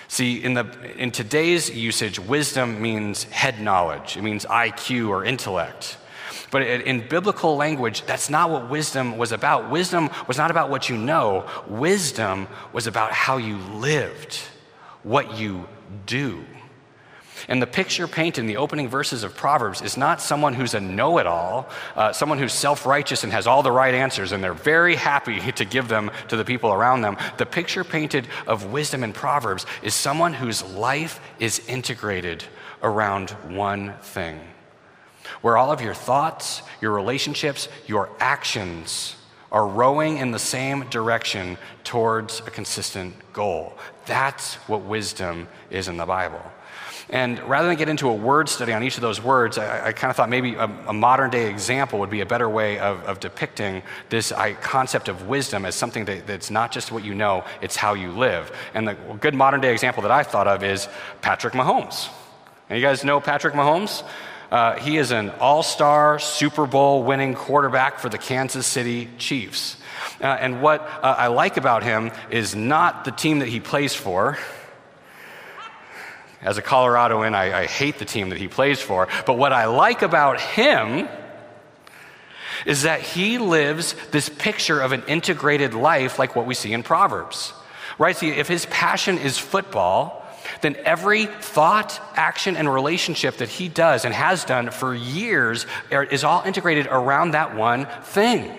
See, 0.07 0.41
in, 0.43 0.53
the, 0.53 0.65
in 0.97 1.11
today's 1.11 1.69
usage, 1.69 2.19
wisdom 2.19 2.81
means 2.81 3.23
head 3.23 3.59
knowledge, 3.59 4.17
it 4.17 4.21
means 4.21 4.45
IQ 4.45 5.09
or 5.09 5.25
intellect. 5.25 5.97
But 6.49 6.61
in 6.61 7.05
biblical 7.07 7.57
language, 7.57 8.03
that's 8.05 8.29
not 8.29 8.49
what 8.49 8.69
wisdom 8.69 9.17
was 9.17 9.33
about. 9.33 9.69
Wisdom 9.69 10.09
was 10.27 10.37
not 10.37 10.49
about 10.49 10.69
what 10.69 10.87
you 10.87 10.97
know, 10.97 11.45
wisdom 11.67 12.47
was 12.71 12.87
about 12.87 13.11
how 13.11 13.35
you 13.35 13.57
lived, 13.57 14.39
what 15.03 15.37
you 15.37 15.67
do. 16.05 16.45
And 17.47 17.61
the 17.61 17.67
picture 17.67 18.07
painted 18.07 18.41
in 18.41 18.47
the 18.47 18.57
opening 18.57 18.87
verses 18.87 19.23
of 19.23 19.35
Proverbs 19.35 19.81
is 19.81 19.97
not 19.97 20.21
someone 20.21 20.53
who's 20.53 20.73
a 20.73 20.79
know 20.79 21.17
it 21.17 21.27
all, 21.27 21.69
uh, 21.95 22.11
someone 22.13 22.37
who's 22.37 22.53
self 22.53 22.85
righteous 22.85 23.23
and 23.23 23.31
has 23.33 23.47
all 23.47 23.63
the 23.63 23.71
right 23.71 23.93
answers, 23.93 24.31
and 24.31 24.43
they're 24.43 24.53
very 24.53 24.95
happy 24.95 25.39
to 25.51 25.65
give 25.65 25.87
them 25.87 26.11
to 26.27 26.37
the 26.37 26.45
people 26.45 26.71
around 26.71 27.01
them. 27.01 27.17
The 27.37 27.45
picture 27.45 27.83
painted 27.83 28.27
of 28.45 28.71
wisdom 28.71 29.03
in 29.03 29.13
Proverbs 29.13 29.65
is 29.81 29.93
someone 29.93 30.33
whose 30.33 30.63
life 30.63 31.19
is 31.39 31.59
integrated 31.67 32.43
around 32.83 33.31
one 33.49 33.93
thing 34.01 34.39
where 35.41 35.57
all 35.57 35.71
of 35.71 35.81
your 35.81 35.93
thoughts, 35.93 36.61
your 36.81 36.91
relationships, 36.91 37.67
your 37.85 38.09
actions 38.19 39.15
are 39.51 39.67
rowing 39.67 40.17
in 40.17 40.31
the 40.31 40.39
same 40.39 40.81
direction 40.89 41.57
towards 41.83 42.39
a 42.41 42.51
consistent 42.51 43.15
goal. 43.33 43.73
That's 44.05 44.55
what 44.67 44.81
wisdom 44.81 45.47
is 45.69 45.87
in 45.87 45.97
the 45.97 46.05
Bible. 46.05 46.41
And 47.09 47.39
rather 47.43 47.69
than 47.69 47.77
get 47.77 47.87
into 47.87 48.09
a 48.09 48.13
word 48.13 48.49
study 48.49 48.73
on 48.73 48.83
each 48.83 48.95
of 48.95 49.01
those 49.01 49.21
words, 49.21 49.57
I, 49.57 49.87
I 49.87 49.91
kind 49.93 50.09
of 50.09 50.17
thought 50.17 50.29
maybe 50.29 50.55
a, 50.55 50.65
a, 50.87 50.93
modern 50.93 51.29
day 51.29 51.49
example 51.49 51.99
would 51.99 52.09
be 52.09 52.19
a 52.19 52.25
better 52.25 52.49
way 52.49 52.79
of, 52.79 53.01
of 53.05 53.21
depicting 53.21 53.81
this 54.09 54.33
I, 54.33 54.53
concept 54.53 55.07
of 55.07 55.25
wisdom 55.27 55.65
as 55.65 55.73
something 55.73 56.03
that, 56.05 56.27
that's 56.27 56.51
not 56.51 56.73
just 56.73 56.91
what 56.91 57.05
you 57.05 57.15
know, 57.15 57.45
it's 57.61 57.77
how 57.77 57.93
you 57.93 58.11
live. 58.11 58.51
And 58.73 58.89
the 58.89 58.95
good 59.21 59.33
modern 59.33 59.61
day 59.61 59.71
example 59.71 60.03
that 60.03 60.11
I 60.11 60.23
thought 60.23 60.47
of 60.47 60.63
is 60.63 60.89
Patrick 61.21 61.53
Mahomes. 61.53 62.09
And 62.69 62.77
you 62.77 62.85
guys 62.85 63.05
know 63.05 63.21
Patrick 63.21 63.53
Mahomes? 63.53 64.03
Uh, 64.51 64.75
he 64.75 64.97
is 64.97 65.11
an 65.11 65.29
all 65.39 65.63
star 65.63 66.19
Super 66.19 66.65
Bowl 66.65 67.03
winning 67.03 67.35
quarterback 67.35 67.99
for 67.99 68.09
the 68.09 68.17
Kansas 68.17 68.65
City 68.67 69.09
Chiefs. 69.17 69.77
Uh, 70.21 70.27
and 70.27 70.61
what 70.61 70.81
uh, 70.81 71.15
I 71.17 71.27
like 71.27 71.55
about 71.55 71.83
him 71.83 72.11
is 72.29 72.55
not 72.55 73.05
the 73.05 73.11
team 73.11 73.39
that 73.39 73.47
he 73.47 73.59
plays 73.61 73.93
for. 73.93 74.37
As 76.41 76.57
a 76.57 76.61
Coloradoan, 76.61 77.33
I, 77.33 77.61
I 77.61 77.65
hate 77.65 77.97
the 77.97 78.05
team 78.05 78.29
that 78.29 78.37
he 78.37 78.47
plays 78.47 78.79
for. 78.79 79.07
But 79.25 79.37
what 79.37 79.53
I 79.53 79.65
like 79.65 80.01
about 80.01 80.39
him 80.39 81.07
is 82.65 82.83
that 82.83 83.01
he 83.01 83.37
lives 83.37 83.95
this 84.11 84.29
picture 84.29 84.79
of 84.79 84.91
an 84.91 85.03
integrated 85.07 85.73
life 85.73 86.19
like 86.19 86.35
what 86.35 86.45
we 86.45 86.53
see 86.53 86.73
in 86.73 86.83
Proverbs. 86.83 87.53
Right? 87.97 88.15
See, 88.15 88.29
if 88.29 88.47
his 88.47 88.65
passion 88.67 89.17
is 89.17 89.37
football, 89.37 90.23
then 90.61 90.75
every 90.85 91.25
thought, 91.25 91.99
action, 92.15 92.55
and 92.55 92.71
relationship 92.71 93.37
that 93.37 93.49
he 93.49 93.67
does 93.67 94.05
and 94.05 94.13
has 94.13 94.45
done 94.45 94.69
for 94.69 94.93
years 94.93 95.65
is 95.91 96.23
all 96.23 96.43
integrated 96.43 96.87
around 96.87 97.31
that 97.31 97.55
one 97.55 97.87
thing. 98.03 98.53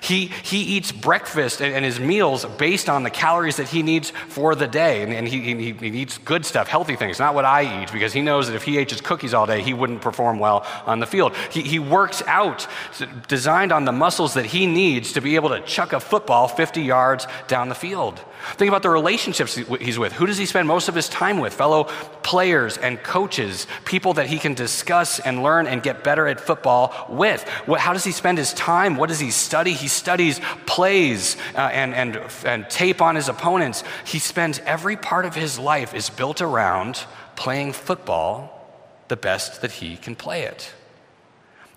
He, 0.00 0.26
he 0.42 0.58
eats 0.76 0.92
breakfast 0.92 1.60
and, 1.60 1.74
and, 1.74 1.84
his 1.84 1.98
meals 1.98 2.44
based 2.44 2.88
on 2.88 3.02
the 3.02 3.10
calories 3.10 3.56
that 3.56 3.68
he 3.68 3.82
needs 3.82 4.10
for 4.10 4.54
the 4.54 4.66
day. 4.66 5.02
And, 5.02 5.12
and 5.12 5.26
he, 5.26 5.40
he, 5.40 5.72
he, 5.72 6.02
eats 6.02 6.18
good 6.18 6.44
stuff, 6.44 6.68
healthy 6.68 6.96
things, 6.96 7.18
not 7.18 7.34
what 7.34 7.44
I 7.44 7.82
eat, 7.82 7.92
because 7.92 8.12
he 8.12 8.20
knows 8.20 8.48
that 8.48 8.54
if 8.54 8.62
he 8.62 8.78
ate 8.78 8.88
just 8.88 9.04
cookies 9.04 9.34
all 9.34 9.46
day, 9.46 9.62
he 9.62 9.74
wouldn't 9.74 10.02
perform 10.02 10.38
well 10.38 10.66
on 10.86 11.00
the 11.00 11.06
field. 11.06 11.34
He, 11.50 11.62
he 11.62 11.78
works 11.78 12.22
out, 12.26 12.66
designed 13.26 13.72
on 13.72 13.84
the 13.84 13.92
muscles 13.92 14.34
that 14.34 14.46
he 14.46 14.66
needs 14.66 15.12
to 15.14 15.20
be 15.20 15.34
able 15.36 15.50
to 15.50 15.60
chuck 15.60 15.92
a 15.92 16.00
football 16.00 16.48
50 16.48 16.82
yards 16.82 17.26
down 17.46 17.68
the 17.68 17.74
field. 17.74 18.20
Think 18.54 18.68
about 18.68 18.82
the 18.82 18.90
relationships 18.90 19.56
he's 19.80 19.98
with. 19.98 20.12
Who 20.12 20.26
does 20.26 20.38
he 20.38 20.46
spend 20.46 20.68
most 20.68 20.88
of 20.88 20.94
his 20.94 21.08
time 21.08 21.38
with? 21.38 21.52
Fellow 21.52 21.84
players 22.22 22.78
and 22.78 23.02
coaches, 23.02 23.66
people 23.84 24.14
that 24.14 24.26
he 24.26 24.38
can 24.38 24.54
discuss 24.54 25.18
and 25.18 25.42
learn 25.42 25.66
and 25.66 25.82
get 25.82 26.04
better 26.04 26.26
at 26.26 26.40
football 26.40 27.06
with. 27.08 27.42
How 27.42 27.92
does 27.92 28.04
he 28.04 28.12
spend 28.12 28.38
his 28.38 28.52
time? 28.52 28.96
What 28.96 29.08
does 29.08 29.18
he 29.18 29.30
study? 29.30 29.72
He 29.72 29.87
studies 29.88 30.40
plays 30.66 31.36
uh, 31.54 31.60
and, 31.60 31.94
and, 31.94 32.20
and 32.44 32.68
tape 32.70 33.02
on 33.02 33.16
his 33.16 33.28
opponents. 33.28 33.84
He 34.04 34.18
spends 34.18 34.58
every 34.60 34.96
part 34.96 35.24
of 35.24 35.34
his 35.34 35.58
life 35.58 35.94
is 35.94 36.10
built 36.10 36.40
around 36.40 37.04
playing 37.36 37.72
football 37.72 38.54
the 39.08 39.16
best 39.16 39.62
that 39.62 39.72
he 39.72 39.96
can 39.96 40.14
play 40.14 40.42
it. 40.42 40.72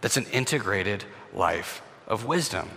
That's 0.02 0.18
an 0.18 0.26
integrated 0.32 1.06
life 1.34 1.82
of 2.08 2.26
wisdom. 2.26 2.70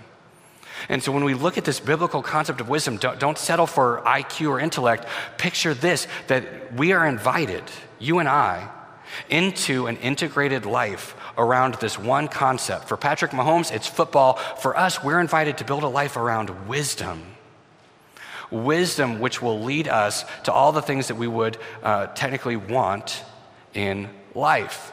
And 0.89 1.03
so 1.03 1.13
when 1.13 1.25
we 1.25 1.35
look 1.35 1.57
at 1.57 1.65
this 1.65 1.81
biblical 1.81 2.23
concept 2.23 2.61
of 2.61 2.69
wisdom, 2.69 2.97
don't, 2.97 3.19
don't, 3.19 3.39
settle 3.39 3.67
for 3.67 4.03
IQ 4.05 4.51
or 4.51 4.61
intellect. 4.61 5.07
Picture 5.39 5.73
this 5.73 6.07
that 6.27 6.75
we 6.75 6.93
are 6.93 7.07
invited, 7.07 7.63
you 7.99 8.19
and 8.19 8.29
I, 8.29 8.69
into 9.29 9.87
an 9.87 9.97
integrated 9.99 10.67
life 10.67 11.15
around 11.37 11.75
this 11.75 11.99
one 11.99 12.29
concept. 12.29 12.89
For 12.89 12.97
Patrick 12.97 13.33
Mahomes, 13.33 13.73
it's 13.73 13.87
football. 13.87 14.35
For 14.35 14.77
us, 14.77 15.03
we're 15.03 15.21
invited 15.21 15.59
to 15.59 15.65
build 15.65 15.83
a 15.83 15.89
life 15.89 16.17
around 16.17 16.69
wisdom. 16.69 17.23
Wisdom, 18.51 19.21
which 19.21 19.43
will 19.43 19.63
lead 19.63 19.89
us 19.89 20.25
to 20.45 20.53
all 20.53 20.73
the 20.73 20.83
things 20.83 21.09
that 21.09 21.17
we 21.17 21.27
would 21.27 21.59
uh, 21.83 22.07
technically 22.09 22.57
want 22.57 23.23
in 23.73 24.09
life. 24.35 24.93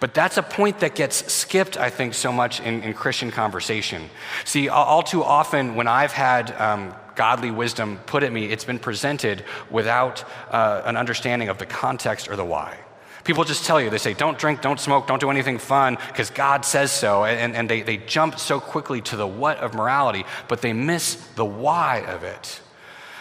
But 0.00 0.14
that's 0.14 0.36
a 0.36 0.42
point 0.42 0.80
that 0.80 0.94
gets 0.94 1.32
skipped, 1.32 1.76
I 1.76 1.90
think, 1.90 2.14
so 2.14 2.32
much 2.32 2.60
in, 2.60 2.82
in 2.82 2.94
Christian 2.94 3.30
conversation. 3.30 4.08
See, 4.44 4.68
all 4.68 5.02
too 5.02 5.24
often 5.24 5.74
when 5.74 5.88
I've 5.88 6.12
had 6.12 6.52
um, 6.60 6.94
godly 7.14 7.50
wisdom 7.50 7.98
put 8.06 8.22
at 8.22 8.32
me, 8.32 8.46
it's 8.46 8.64
been 8.64 8.78
presented 8.78 9.44
without 9.70 10.24
uh, 10.50 10.82
an 10.84 10.96
understanding 10.96 11.48
of 11.48 11.58
the 11.58 11.66
context 11.66 12.28
or 12.28 12.36
the 12.36 12.44
why. 12.44 12.78
People 13.24 13.44
just 13.44 13.64
tell 13.64 13.80
you, 13.80 13.88
they 13.88 13.98
say, 13.98 14.14
don't 14.14 14.36
drink, 14.36 14.62
don't 14.62 14.80
smoke, 14.80 15.06
don't 15.06 15.20
do 15.20 15.30
anything 15.30 15.58
fun, 15.58 15.96
because 16.08 16.30
God 16.30 16.64
says 16.64 16.90
so. 16.90 17.24
And, 17.24 17.54
and 17.54 17.68
they, 17.68 17.82
they 17.82 17.98
jump 17.98 18.38
so 18.38 18.58
quickly 18.58 19.00
to 19.02 19.16
the 19.16 19.26
what 19.26 19.58
of 19.58 19.74
morality, 19.74 20.24
but 20.48 20.60
they 20.60 20.72
miss 20.72 21.14
the 21.36 21.44
why 21.44 21.98
of 22.08 22.24
it. 22.24 22.60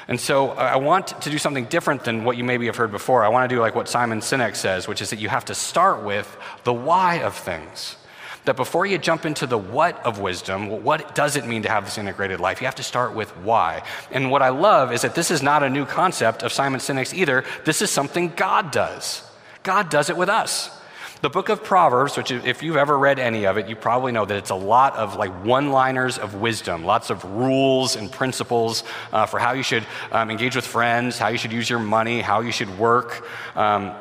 And 0.07 0.19
so 0.19 0.49
I 0.49 0.77
want 0.77 1.21
to 1.21 1.29
do 1.29 1.37
something 1.37 1.65
different 1.65 2.03
than 2.03 2.23
what 2.23 2.35
you 2.35 2.43
maybe 2.43 2.65
have 2.65 2.75
heard 2.75 2.91
before. 2.91 3.23
I 3.23 3.29
want 3.29 3.49
to 3.49 3.55
do 3.55 3.61
like 3.61 3.75
what 3.75 3.87
Simon 3.87 4.19
Sinek 4.19 4.55
says, 4.55 4.87
which 4.87 5.01
is 5.01 5.11
that 5.11 5.19
you 5.19 5.29
have 5.29 5.45
to 5.45 5.55
start 5.55 6.03
with 6.03 6.35
the 6.63 6.73
why 6.73 7.21
of 7.21 7.35
things. 7.35 7.95
That 8.45 8.55
before 8.55 8.87
you 8.87 8.97
jump 8.97 9.25
into 9.25 9.45
the 9.45 9.57
what 9.57 10.03
of 10.03 10.19
wisdom, 10.19 10.83
what 10.83 11.13
does 11.13 11.35
it 11.35 11.45
mean 11.45 11.61
to 11.61 11.69
have 11.69 11.85
this 11.85 11.99
integrated 11.99 12.39
life? 12.39 12.59
You 12.59 12.65
have 12.65 12.75
to 12.75 12.83
start 12.83 13.13
with 13.13 13.29
why. 13.37 13.83
And 14.09 14.31
what 14.31 14.41
I 14.41 14.49
love 14.49 14.91
is 14.91 15.03
that 15.03 15.13
this 15.13 15.29
is 15.29 15.43
not 15.43 15.61
a 15.61 15.69
new 15.69 15.85
concept 15.85 16.41
of 16.41 16.51
Simon 16.51 16.79
Sinek's 16.79 17.13
either. 17.13 17.45
This 17.63 17.83
is 17.83 17.91
something 17.91 18.33
God 18.35 18.71
does. 18.71 19.23
God 19.63 19.89
does 19.89 20.09
it 20.09 20.17
with 20.17 20.29
us. 20.29 20.69
The 21.21 21.29
book 21.29 21.49
of 21.49 21.63
Proverbs, 21.63 22.17
which 22.17 22.31
if 22.31 22.63
you've 22.63 22.77
ever 22.77 22.97
read 22.97 23.19
any 23.19 23.45
of 23.45 23.57
it, 23.57 23.69
you 23.69 23.75
probably 23.75 24.11
know 24.11 24.25
that 24.25 24.37
it's 24.37 24.49
a 24.49 24.55
lot 24.55 24.95
of 24.95 25.17
like 25.17 25.31
one 25.45 25.69
liners 25.69 26.17
of 26.17 26.33
wisdom, 26.33 26.83
lots 26.83 27.11
of 27.11 27.23
rules 27.23 27.95
and 27.95 28.11
principles 28.11 28.83
uh, 29.13 29.27
for 29.27 29.39
how 29.39 29.51
you 29.51 29.61
should 29.61 29.85
um, 30.11 30.31
engage 30.31 30.55
with 30.55 30.65
friends, 30.65 31.19
how 31.19 31.27
you 31.27 31.37
should 31.37 31.51
use 31.51 31.69
your 31.69 31.77
money, 31.77 32.21
how 32.21 32.41
you 32.41 32.51
should 32.51 32.75
work. 32.79 33.27
Um, 33.55 33.93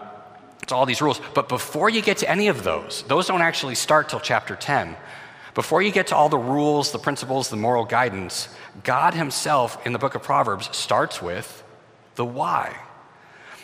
it's 0.63 0.73
all 0.73 0.87
these 0.87 1.03
rules. 1.03 1.21
But 1.35 1.51
before 1.51 1.91
you 1.91 2.01
get 2.01 2.17
to 2.19 2.31
any 2.31 2.49
of 2.49 2.63
those, 2.63 3.05
those 3.07 3.27
don't 3.27 3.43
actually 3.43 3.75
start 3.75 4.09
till 4.09 4.21
chapter 4.21 4.57
10. 4.57 4.97
Before 5.55 5.83
you 5.83 5.91
get 5.91 6.07
to 6.07 6.17
all 6.17 6.31
the 6.31 6.39
rules, 6.39 6.91
the 6.91 6.99
principles, 6.99 7.51
the 7.51 7.57
moral 7.57 7.85
guidance, 7.85 8.49
God 8.83 9.13
Himself 9.13 9.85
in 9.85 9.93
the 9.93 9.99
book 9.99 10.15
of 10.15 10.23
Proverbs 10.23 10.75
starts 10.75 11.21
with 11.21 11.63
the 12.15 12.25
why. 12.25 12.75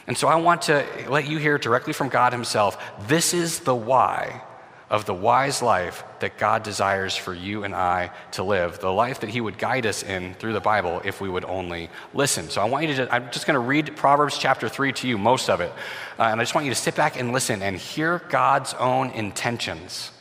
And 0.06 0.16
so 0.16 0.28
I 0.28 0.36
want 0.36 0.62
to 0.62 0.86
let 1.08 1.28
you 1.28 1.38
hear 1.38 1.58
directly 1.58 1.92
from 1.92 2.08
God 2.08 2.32
Himself 2.32 2.82
this 3.08 3.34
is 3.34 3.60
the 3.60 3.74
why 3.74 4.42
of 4.88 5.04
the 5.04 5.14
wise 5.14 5.62
life 5.62 6.04
that 6.20 6.38
God 6.38 6.62
desires 6.62 7.16
for 7.16 7.34
you 7.34 7.64
and 7.64 7.74
I 7.74 8.10
to 8.32 8.44
live, 8.44 8.78
the 8.78 8.92
life 8.92 9.20
that 9.20 9.30
He 9.30 9.40
would 9.40 9.58
guide 9.58 9.84
us 9.84 10.04
in 10.04 10.34
through 10.34 10.52
the 10.52 10.60
Bible 10.60 11.02
if 11.04 11.20
we 11.20 11.28
would 11.28 11.44
only 11.44 11.90
listen. 12.14 12.48
So 12.50 12.60
I 12.60 12.66
want 12.66 12.86
you 12.86 12.94
to, 12.94 13.12
I'm 13.12 13.30
just 13.32 13.46
going 13.46 13.56
to 13.56 13.60
read 13.60 13.96
Proverbs 13.96 14.38
chapter 14.38 14.68
3 14.68 14.92
to 14.92 15.08
you, 15.08 15.18
most 15.18 15.50
of 15.50 15.60
it. 15.60 15.72
Uh, 16.18 16.24
and 16.24 16.40
I 16.40 16.44
just 16.44 16.54
want 16.54 16.66
you 16.66 16.72
to 16.72 16.80
sit 16.80 16.94
back 16.94 17.18
and 17.18 17.32
listen 17.32 17.62
and 17.62 17.76
hear 17.76 18.22
God's 18.28 18.74
own 18.74 19.10
intentions. 19.10 20.12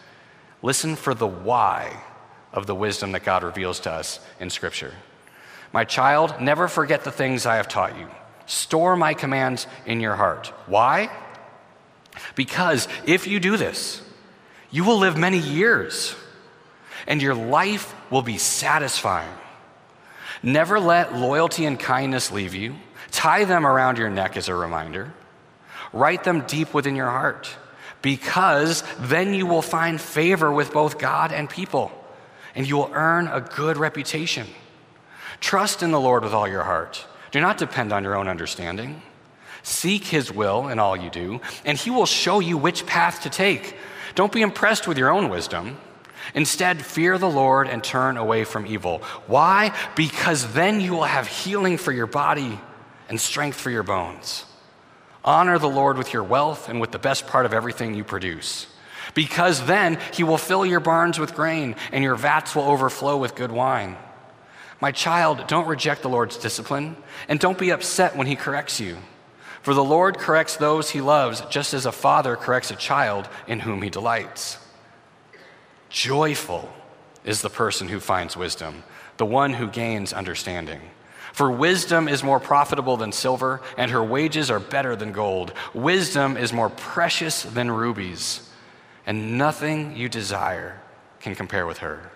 Listen 0.63 0.95
for 0.95 1.13
the 1.13 1.27
why 1.27 2.01
of 2.51 2.65
the 2.65 2.73
wisdom 2.73 3.11
that 3.11 3.23
God 3.23 3.43
reveals 3.43 3.79
to 3.81 3.91
us 3.91 4.19
in 4.39 4.49
Scripture. 4.49 4.93
My 5.73 5.83
child, 5.83 6.41
never 6.41 6.67
forget 6.67 7.03
the 7.03 7.11
things 7.11 7.45
I 7.45 7.57
have 7.57 7.67
taught 7.67 7.99
you. 7.99 8.07
Store 8.45 8.95
my 8.95 9.13
commands 9.13 9.67
in 9.85 9.99
your 9.99 10.15
heart. 10.15 10.47
Why? 10.67 11.09
Because 12.35 12.87
if 13.05 13.27
you 13.27 13.39
do 13.39 13.57
this, 13.57 14.01
you 14.71 14.83
will 14.83 14.97
live 14.97 15.17
many 15.17 15.39
years 15.39 16.15
and 17.07 17.21
your 17.21 17.35
life 17.35 17.93
will 18.09 18.21
be 18.21 18.37
satisfying. 18.37 19.33
Never 20.41 20.79
let 20.79 21.15
loyalty 21.15 21.65
and 21.65 21.79
kindness 21.79 22.31
leave 22.31 22.53
you. 22.53 22.75
Tie 23.11 23.45
them 23.45 23.65
around 23.65 23.97
your 23.97 24.09
neck 24.09 24.37
as 24.37 24.49
a 24.49 24.55
reminder. 24.55 25.13
Write 25.93 26.23
them 26.23 26.41
deep 26.41 26.73
within 26.73 26.95
your 26.95 27.09
heart, 27.09 27.49
because 28.01 28.83
then 28.99 29.33
you 29.33 29.45
will 29.45 29.61
find 29.61 29.99
favor 30.01 30.51
with 30.51 30.73
both 30.73 30.99
God 30.99 31.31
and 31.31 31.49
people, 31.49 31.91
and 32.53 32.67
you 32.67 32.75
will 32.75 32.91
earn 32.93 33.27
a 33.27 33.39
good 33.39 33.77
reputation. 33.77 34.47
Trust 35.39 35.81
in 35.81 35.91
the 35.91 35.99
Lord 35.99 36.23
with 36.23 36.33
all 36.33 36.47
your 36.47 36.63
heart 36.63 37.05
do 37.31 37.41
not 37.41 37.57
depend 37.57 37.91
on 37.91 38.03
your 38.03 38.15
own 38.15 38.27
understanding. 38.27 39.01
Seek 39.63 40.05
his 40.05 40.31
will 40.31 40.67
in 40.67 40.77
all 40.77 40.95
you 40.95 41.09
do, 41.09 41.41
and 41.65 41.77
he 41.77 41.89
will 41.89 42.05
show 42.05 42.39
you 42.39 42.57
which 42.57 42.85
path 42.85 43.23
to 43.23 43.29
take. 43.29 43.75
Don't 44.13 44.31
be 44.31 44.41
impressed 44.41 44.87
with 44.87 44.97
your 44.97 45.09
own 45.09 45.29
wisdom. 45.29 45.77
Instead, 46.33 46.83
fear 46.83 47.17
the 47.17 47.29
Lord 47.29 47.67
and 47.67 47.83
turn 47.83 48.17
away 48.17 48.43
from 48.43 48.65
evil. 48.65 48.99
Why? 49.27 49.75
Because 49.95 50.53
then 50.53 50.81
you 50.81 50.93
will 50.93 51.03
have 51.03 51.27
healing 51.27 51.77
for 51.77 51.91
your 51.91 52.07
body 52.07 52.59
and 53.09 53.19
strength 53.19 53.59
for 53.59 53.69
your 53.69 53.83
bones. 53.83 54.45
Honor 55.23 55.57
the 55.57 55.69
Lord 55.69 55.97
with 55.97 56.13
your 56.13 56.23
wealth 56.23 56.69
and 56.69 56.79
with 56.79 56.91
the 56.91 56.99
best 56.99 57.27
part 57.27 57.45
of 57.45 57.53
everything 57.53 57.95
you 57.95 58.03
produce. 58.03 58.67
Because 59.13 59.65
then 59.65 59.99
he 60.13 60.23
will 60.23 60.37
fill 60.37 60.65
your 60.65 60.79
barns 60.79 61.19
with 61.19 61.35
grain 61.35 61.75
and 61.91 62.03
your 62.03 62.15
vats 62.15 62.55
will 62.55 62.63
overflow 62.63 63.17
with 63.17 63.35
good 63.35 63.51
wine. 63.51 63.97
My 64.81 64.91
child, 64.91 65.47
don't 65.47 65.67
reject 65.67 66.01
the 66.01 66.09
Lord's 66.09 66.37
discipline, 66.37 66.97
and 67.27 67.39
don't 67.39 67.57
be 67.57 67.71
upset 67.71 68.15
when 68.15 68.27
he 68.27 68.35
corrects 68.35 68.79
you. 68.79 68.97
For 69.61 69.73
the 69.73 69.83
Lord 69.83 70.19
corrects 70.19 70.57
those 70.57 70.91
he 70.91 71.01
loves, 71.01 71.41
just 71.49 71.73
as 71.73 71.85
a 71.85 71.91
father 71.91 72.35
corrects 72.35 72.71
a 72.71 72.75
child 72.75 73.27
in 73.47 73.61
whom 73.61 73.81
he 73.81 73.89
delights. 73.89 74.59
Joyful 75.89 76.71
is 77.23 77.41
the 77.41 77.49
person 77.49 77.87
who 77.87 77.99
finds 77.99 78.37
wisdom, 78.37 78.83
the 79.17 79.25
one 79.25 79.53
who 79.53 79.67
gains 79.67 80.13
understanding. 80.13 80.81
For 81.33 81.49
wisdom 81.49 82.07
is 82.07 82.23
more 82.23 82.39
profitable 82.39 82.95
than 82.95 83.11
silver, 83.11 83.61
and 83.77 83.91
her 83.91 84.03
wages 84.03 84.51
are 84.51 84.59
better 84.59 84.95
than 84.95 85.11
gold. 85.11 85.53
Wisdom 85.73 86.37
is 86.37 86.53
more 86.53 86.69
precious 86.69 87.43
than 87.43 87.71
rubies, 87.71 88.47
and 89.05 89.37
nothing 89.37 89.97
you 89.97 90.09
desire 90.09 90.79
can 91.19 91.33
compare 91.33 91.65
with 91.65 91.79
her. 91.79 92.11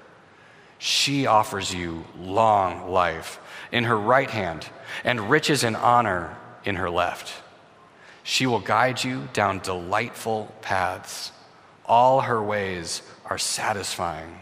She 0.79 1.27
offers 1.27 1.73
you 1.73 2.05
long 2.17 2.89
life 2.89 3.39
in 3.71 3.83
her 3.83 3.97
right 3.99 4.29
hand 4.29 4.65
and 5.03 5.29
riches 5.29 5.63
and 5.63 5.75
honor 5.75 6.35
in 6.63 6.77
her 6.77 6.89
left. 6.89 7.33
She 8.23 8.47
will 8.47 8.59
guide 8.59 9.03
you 9.03 9.27
down 9.33 9.59
delightful 9.59 10.53
paths. 10.61 11.31
All 11.85 12.21
her 12.21 12.41
ways 12.41 13.01
are 13.25 13.37
satisfying. 13.37 14.39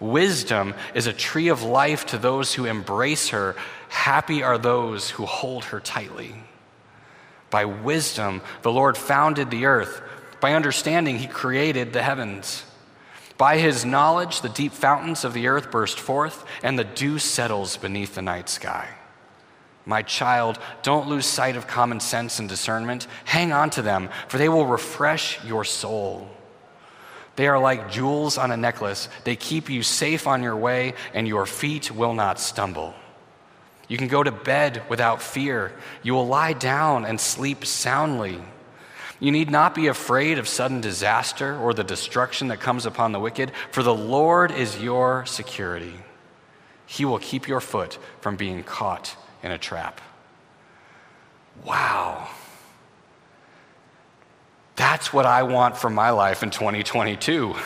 Wisdom 0.00 0.74
is 0.94 1.06
a 1.06 1.12
tree 1.12 1.48
of 1.48 1.62
life 1.62 2.06
to 2.06 2.18
those 2.18 2.54
who 2.54 2.64
embrace 2.64 3.28
her. 3.28 3.54
Happy 3.88 4.42
are 4.42 4.58
those 4.58 5.10
who 5.10 5.26
hold 5.26 5.64
her 5.66 5.80
tightly. 5.80 6.34
By 7.50 7.64
wisdom, 7.64 8.42
the 8.62 8.72
Lord 8.72 8.96
founded 8.96 9.50
the 9.50 9.66
earth. 9.66 10.02
By 10.40 10.54
understanding, 10.54 11.18
he 11.18 11.26
created 11.26 11.92
the 11.92 12.02
heavens. 12.02 12.64
By 13.38 13.58
his 13.58 13.84
knowledge, 13.84 14.40
the 14.40 14.48
deep 14.48 14.72
fountains 14.72 15.24
of 15.24 15.32
the 15.32 15.46
earth 15.46 15.70
burst 15.70 15.98
forth, 15.98 16.44
and 16.62 16.76
the 16.76 16.84
dew 16.84 17.20
settles 17.20 17.76
beneath 17.76 18.16
the 18.16 18.22
night 18.22 18.48
sky. 18.48 18.88
My 19.86 20.02
child, 20.02 20.58
don't 20.82 21.08
lose 21.08 21.24
sight 21.24 21.56
of 21.56 21.68
common 21.68 22.00
sense 22.00 22.40
and 22.40 22.48
discernment. 22.48 23.06
Hang 23.24 23.52
on 23.52 23.70
to 23.70 23.80
them, 23.80 24.10
for 24.26 24.36
they 24.36 24.48
will 24.48 24.66
refresh 24.66 25.42
your 25.44 25.64
soul. 25.64 26.28
They 27.36 27.46
are 27.46 27.60
like 27.60 27.92
jewels 27.92 28.36
on 28.36 28.50
a 28.50 28.56
necklace. 28.56 29.08
They 29.22 29.36
keep 29.36 29.70
you 29.70 29.84
safe 29.84 30.26
on 30.26 30.42
your 30.42 30.56
way, 30.56 30.94
and 31.14 31.28
your 31.28 31.46
feet 31.46 31.92
will 31.92 32.12
not 32.12 32.40
stumble. 32.40 32.92
You 33.86 33.96
can 33.96 34.08
go 34.08 34.24
to 34.24 34.32
bed 34.32 34.82
without 34.88 35.22
fear. 35.22 35.72
You 36.02 36.12
will 36.14 36.26
lie 36.26 36.52
down 36.52 37.04
and 37.04 37.20
sleep 37.20 37.64
soundly. 37.64 38.42
You 39.20 39.32
need 39.32 39.50
not 39.50 39.74
be 39.74 39.88
afraid 39.88 40.38
of 40.38 40.46
sudden 40.46 40.80
disaster 40.80 41.58
or 41.58 41.74
the 41.74 41.84
destruction 41.84 42.48
that 42.48 42.60
comes 42.60 42.86
upon 42.86 43.12
the 43.12 43.18
wicked, 43.18 43.52
for 43.72 43.82
the 43.82 43.94
Lord 43.94 44.50
is 44.52 44.80
your 44.80 45.26
security. 45.26 45.94
He 46.86 47.04
will 47.04 47.18
keep 47.18 47.48
your 47.48 47.60
foot 47.60 47.98
from 48.20 48.36
being 48.36 48.62
caught 48.62 49.16
in 49.42 49.50
a 49.50 49.58
trap. 49.58 50.00
Wow. 51.64 52.28
That's 54.76 55.12
what 55.12 55.26
I 55.26 55.42
want 55.42 55.76
for 55.76 55.90
my 55.90 56.10
life 56.10 56.44
in 56.44 56.50
2022. 56.50 57.56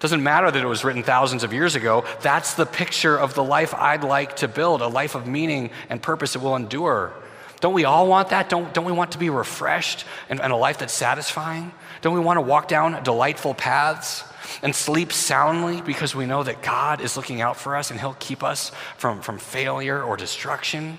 Doesn't 0.00 0.22
matter 0.22 0.50
that 0.50 0.62
it 0.62 0.66
was 0.66 0.84
written 0.84 1.02
thousands 1.02 1.44
of 1.44 1.52
years 1.52 1.76
ago. 1.76 2.04
That's 2.20 2.54
the 2.54 2.66
picture 2.66 3.16
of 3.16 3.34
the 3.34 3.44
life 3.44 3.72
I'd 3.72 4.04
like 4.04 4.36
to 4.36 4.48
build 4.48 4.82
a 4.82 4.88
life 4.88 5.14
of 5.14 5.26
meaning 5.26 5.70
and 5.88 6.02
purpose 6.02 6.32
that 6.32 6.40
will 6.40 6.56
endure. 6.56 7.12
Don't 7.60 7.74
we 7.74 7.84
all 7.84 8.06
want 8.06 8.30
that? 8.30 8.48
Don't, 8.48 8.72
don't 8.74 8.84
we 8.84 8.92
want 8.92 9.12
to 9.12 9.18
be 9.18 9.30
refreshed 9.30 10.04
and, 10.28 10.40
and 10.40 10.52
a 10.52 10.56
life 10.56 10.78
that's 10.78 10.92
satisfying? 10.92 11.72
Don't 12.02 12.14
we 12.14 12.20
want 12.20 12.36
to 12.36 12.42
walk 12.42 12.68
down 12.68 13.02
delightful 13.02 13.54
paths 13.54 14.24
and 14.62 14.74
sleep 14.74 15.12
soundly 15.12 15.80
because 15.80 16.14
we 16.14 16.26
know 16.26 16.42
that 16.42 16.62
God 16.62 17.00
is 17.00 17.16
looking 17.16 17.40
out 17.40 17.56
for 17.56 17.76
us 17.76 17.90
and 17.90 17.98
He'll 17.98 18.16
keep 18.18 18.42
us 18.42 18.72
from, 18.98 19.20
from 19.20 19.38
failure 19.38 20.02
or 20.02 20.16
destruction? 20.16 20.98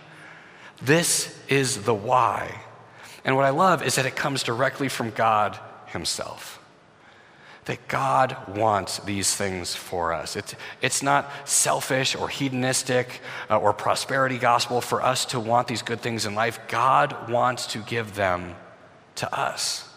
This 0.82 1.38
is 1.48 1.84
the 1.84 1.94
why. 1.94 2.62
And 3.24 3.36
what 3.36 3.46
I 3.46 3.52
love 3.52 3.84
is 3.84 3.96
that 3.96 4.06
it 4.06 4.16
comes 4.16 4.44
directly 4.44 4.90
from 4.90 5.12
God 5.12 5.58
Himself 5.88 6.60
that 7.68 7.88
God 7.90 8.36
wants 8.48 9.00
these 9.00 9.36
things 9.36 9.76
for 9.76 10.14
us. 10.14 10.36
It's, 10.38 10.56
it's 10.82 11.04
not 11.04 11.30
selfish 11.46 12.16
or 12.16 12.30
hedonistic 12.30 13.22
uh, 13.50 13.60
or 13.60 13.74
prosperity 13.74 14.38
gospel 14.38 14.80
for 14.80 15.04
us 15.04 15.26
to 15.26 15.40
want 15.40 15.68
these 15.68 15.82
good 15.82 16.00
things 16.00 16.26
in 16.26 16.34
life. 16.34 16.60
God 16.70 17.30
wants 17.30 17.68
to 17.68 17.80
give 17.80 18.16
them 18.16 18.56
to 19.16 19.38
us. 19.38 19.88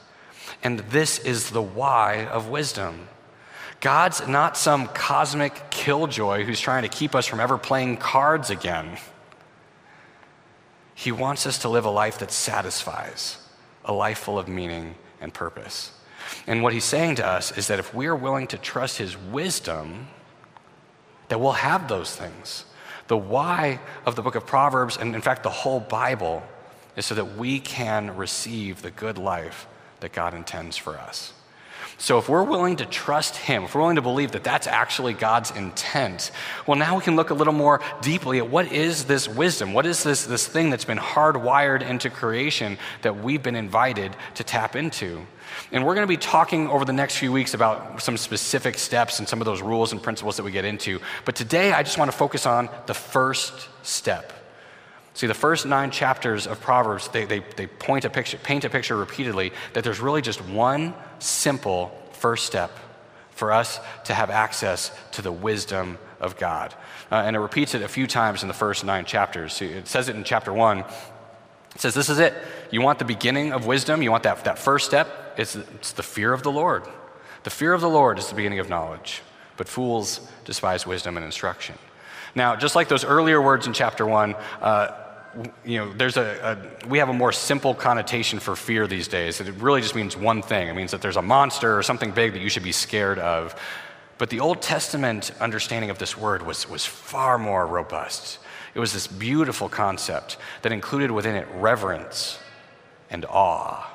And 0.65 0.81
this 0.81 1.21
is 1.21 1.51
the 1.51 1.63
why 1.63 2.27
of 2.27 2.49
wisdom. 2.49 3.09
God's 3.81 4.27
not 4.27 4.57
some 4.57 4.89
cosmic 4.89 5.71
killjoy 5.71 6.45
who's 6.45 6.61
trying 6.61 6.83
to 6.83 6.89
keep 6.89 7.15
us 7.15 7.27
from 7.27 7.39
ever 7.39 7.57
playing 7.57 7.99
cards 7.99 8.51
again. 8.51 8.99
He 10.97 11.13
wants 11.13 11.47
us 11.47 11.59
to 11.59 11.69
live 11.69 11.85
a 11.85 11.91
life 11.91 12.19
that 12.19 12.33
satisfies, 12.33 13.39
a 13.85 13.93
life 13.93 14.19
full 14.19 14.41
of 14.41 14.49
meaning 14.49 14.97
and 15.21 15.33
purpose. 15.33 15.93
And 16.47 16.63
what 16.63 16.73
he's 16.73 16.85
saying 16.85 17.17
to 17.17 17.27
us 17.27 17.57
is 17.57 17.69
that 17.69 17.79
if 17.79 17.95
we're 17.95 18.17
willing 18.17 18.47
to 18.49 18.59
trust 18.59 18.99
his 18.99 19.17
wisdom, 19.17 20.09
that 21.29 21.41
we'll 21.41 21.53
have 21.53 21.89
those 21.89 22.15
things. 22.15 22.65
The 23.09 23.17
why 23.17 23.81
of 24.07 24.17
the 24.17 24.23
book 24.23 24.35
of 24.35 24.47
Proverbs, 24.47 24.97
and 24.97 25.15
in 25.15 25.21
fact, 25.21 25.43
the 25.43 25.51
whole 25.51 25.81
Bible, 25.81 26.43
is 26.97 27.07
so 27.07 27.15
that 27.15 27.37
we 27.37 27.61
can 27.61 28.17
receive 28.17 28.83
the 28.83 28.91
good 28.91 29.19
life 29.19 29.67
that 30.01 30.13
God 30.13 30.35
intends 30.35 30.77
for 30.77 30.99
us. 30.99 31.33
So, 32.01 32.17
if 32.17 32.31
we're 32.31 32.43
willing 32.43 32.77
to 32.77 32.87
trust 32.87 33.37
Him, 33.37 33.65
if 33.65 33.75
we're 33.75 33.83
willing 33.83 33.97
to 33.97 34.03
believe 34.03 34.33
that 34.33 34.43
that's 34.43 34.67
actually 34.67 35.13
God's 35.13 35.51
intent, 35.51 36.31
well, 36.67 36.79
now 36.79 36.97
we 36.97 37.03
can 37.03 37.15
look 37.15 37.29
a 37.29 37.35
little 37.35 37.53
more 37.53 37.83
deeply 38.01 38.39
at 38.39 38.49
what 38.49 38.73
is 38.73 39.05
this 39.05 39.29
wisdom? 39.29 39.75
What 39.75 39.85
is 39.85 40.03
this, 40.03 40.25
this 40.25 40.47
thing 40.47 40.71
that's 40.71 40.87
been 40.87 40.97
hardwired 40.97 41.87
into 41.87 42.09
creation 42.09 42.79
that 43.03 43.23
we've 43.23 43.43
been 43.43 43.55
invited 43.55 44.17
to 44.37 44.45
tap 44.45 44.77
into? 44.77 45.27
And 45.73 45.85
we're 45.85 45.95
going 45.95 46.07
to 46.07 46.09
be 46.09 46.17
talking 46.17 46.69
over 46.69 46.87
the 46.87 46.95
next 46.95 47.19
few 47.19 47.33
weeks 47.33 47.53
about 47.53 48.01
some 48.01 48.17
specific 48.17 48.79
steps 48.79 49.19
and 49.19 49.29
some 49.29 49.43
of 49.43 49.45
those 49.45 49.61
rules 49.61 49.93
and 49.93 50.03
principles 50.03 50.39
that 50.39 50.43
we 50.43 50.53
get 50.53 50.65
into. 50.65 51.01
But 51.27 51.37
today, 51.37 51.71
I 51.71 51.83
just 51.83 51.99
want 51.99 52.11
to 52.11 52.17
focus 52.17 52.47
on 52.47 52.71
the 52.87 52.95
first 52.95 53.69
step. 53.83 54.40
See, 55.15 55.27
the 55.27 55.35
first 55.35 55.67
nine 55.67 55.91
chapters 55.91 56.47
of 56.47 56.61
Proverbs, 56.61 57.09
they, 57.09 57.25
they, 57.25 57.41
they 57.57 57.67
point 57.67 58.05
a 58.05 58.11
picture, 58.11 58.39
paint 58.39 58.65
a 58.65 58.71
picture 58.71 58.97
repeatedly 58.97 59.53
that 59.73 59.85
there's 59.85 60.01
really 60.01 60.23
just 60.23 60.41
one 60.45 60.95
simple 61.19 61.97
first 62.13 62.47
step 62.47 62.71
for 63.31 63.53
us 63.53 63.81
to 64.05 64.15
have 64.15 64.31
access 64.31 64.97
to 65.13 65.23
the 65.23 65.33
wisdom 65.33 65.99
of 66.21 66.37
God. 66.37 66.75
Uh, 67.11 67.17
and 67.17 67.35
it 67.35 67.39
repeats 67.39 67.75
it 67.75 67.83
a 67.83 67.89
few 67.89 68.07
times 68.07 68.43
in 68.43 68.49
the 68.49 68.55
first 68.55 68.85
nine 68.85 69.05
chapters. 69.05 69.61
It 69.63 69.89
says 69.89 70.09
it 70.09 70.17
in 70.17 70.25
chapter 70.25 70.53
one. 70.53 70.81
It 71.75 71.81
says, 71.81 71.95
This 71.95 72.09
is 72.09 72.19
it. 72.19 72.35
You 72.71 72.83
want 72.83 72.99
the 72.99 73.05
beginning 73.05 73.53
of 73.53 73.67
wisdom, 73.67 74.03
you 74.03 74.11
want 74.11 74.25
that, 74.25 74.45
that 74.45 74.59
first 74.59 74.87
step. 74.87 75.35
It's, 75.37 75.57
it's 75.57 75.93
the 75.93 76.03
fear 76.03 76.33
of 76.33 76.43
the 76.43 76.53
Lord. 76.53 76.85
The 77.43 77.51
fear 77.51 77.73
of 77.73 77.81
the 77.81 77.89
Lord 77.89 78.19
is 78.19 78.29
the 78.29 78.35
beginning 78.35 78.59
of 78.59 78.69
knowledge, 78.69 79.23
but 79.57 79.69
fools 79.69 80.21
despise 80.45 80.87
wisdom 80.87 81.17
and 81.17 81.25
instruction. 81.25 81.77
Now, 82.35 82.55
just 82.57 82.77
like 82.77 82.89
those 82.89 83.05
earlier 83.05 83.41
words 83.41 83.67
in 83.67 83.73
chapter 83.73 84.07
one, 84.07 84.35
uh, 84.61 85.00
you 85.65 85.79
know, 85.79 85.93
there's 85.93 86.17
a, 86.17 86.59
a, 86.85 86.89
we 86.89 86.99
have 86.99 87.09
a 87.09 87.13
more 87.13 87.33
simple 87.33 87.75
connotation 87.75 88.39
for 88.41 88.57
fear 88.57 88.87
these 88.87 89.09
days. 89.09 89.41
It 89.41 89.55
really 89.55 89.81
just 89.81 89.95
means 89.95 90.17
one 90.17 90.43
thing. 90.43 90.69
It 90.69 90.75
means 90.75 90.91
that 90.91 91.03
there's 91.03 91.17
a 91.17 91.23
monster 91.23 91.79
or 91.79 91.83
something 91.83 92.11
big 92.11 92.33
that 92.33 92.41
you 92.41 92.49
should 92.49 92.63
be 92.63 92.73
scared 92.73 93.19
of. 93.19 93.55
But 94.19 94.31
the 94.31 94.41
Old 94.41 94.61
Testament 94.61 95.31
understanding 95.41 95.91
of 95.91 95.99
this 95.99 96.17
word 96.17 96.43
was, 96.43 96.69
was 96.69 96.85
far 96.85 97.39
more 97.39 97.67
robust. 97.67 98.39
It 98.75 98.81
was 98.81 98.93
this 98.93 99.07
beautiful 99.07 99.69
concept 99.69 100.37
that 100.63 100.73
included 100.73 101.11
within 101.11 101.37
it 101.37 101.49
reverence 101.55 102.39
and 103.11 103.25
awe. 103.25 103.90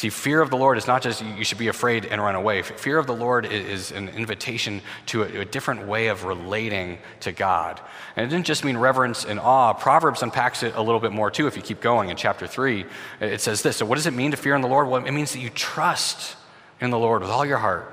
See, 0.00 0.08
fear 0.08 0.40
of 0.40 0.48
the 0.48 0.56
Lord 0.56 0.78
is 0.78 0.86
not 0.86 1.02
just 1.02 1.22
you 1.22 1.44
should 1.44 1.58
be 1.58 1.68
afraid 1.68 2.06
and 2.06 2.22
run 2.22 2.34
away. 2.34 2.62
Fear 2.62 2.96
of 2.96 3.06
the 3.06 3.14
Lord 3.14 3.44
is 3.44 3.92
an 3.92 4.08
invitation 4.08 4.80
to 5.08 5.24
a, 5.24 5.40
a, 5.40 5.44
different 5.44 5.86
way 5.86 6.06
of 6.06 6.24
relating 6.24 6.96
to 7.20 7.32
God. 7.32 7.78
And 8.16 8.24
it 8.24 8.34
didn't 8.34 8.46
just 8.46 8.64
mean 8.64 8.78
reverence 8.78 9.26
and 9.26 9.38
awe. 9.38 9.74
Proverbs 9.74 10.22
unpacks 10.22 10.62
it 10.62 10.74
a 10.74 10.80
little 10.80 11.00
bit 11.00 11.12
more 11.12 11.30
too 11.30 11.48
if 11.48 11.54
you 11.54 11.60
keep 11.60 11.82
going 11.82 12.08
in 12.08 12.16
chapter 12.16 12.46
3. 12.46 12.86
It 13.20 13.42
says 13.42 13.60
this 13.60 13.76
So, 13.76 13.84
what 13.84 13.96
does 13.96 14.06
it 14.06 14.14
mean 14.14 14.30
to 14.30 14.38
fear 14.38 14.54
in 14.54 14.62
the 14.62 14.68
Lord? 14.68 14.88
Well, 14.88 15.04
it 15.04 15.12
means 15.12 15.34
that 15.34 15.40
you 15.40 15.50
trust 15.50 16.34
in 16.80 16.88
the 16.88 16.98
Lord 16.98 17.20
with 17.20 17.30
all 17.30 17.44
your 17.44 17.58
heart, 17.58 17.92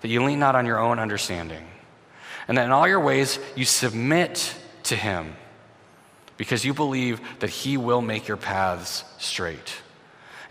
that 0.00 0.08
you 0.08 0.24
lean 0.24 0.38
not 0.38 0.56
on 0.56 0.64
your 0.64 0.78
own 0.78 0.98
understanding, 0.98 1.66
and 2.48 2.56
that 2.56 2.64
in 2.64 2.70
all 2.70 2.88
your 2.88 3.00
ways 3.00 3.38
you 3.54 3.66
submit 3.66 4.56
to 4.84 4.96
Him 4.96 5.36
because 6.38 6.64
you 6.64 6.72
believe 6.72 7.20
that 7.40 7.50
He 7.50 7.76
will 7.76 8.00
make 8.00 8.28
your 8.28 8.38
paths 8.38 9.04
straight. 9.18 9.83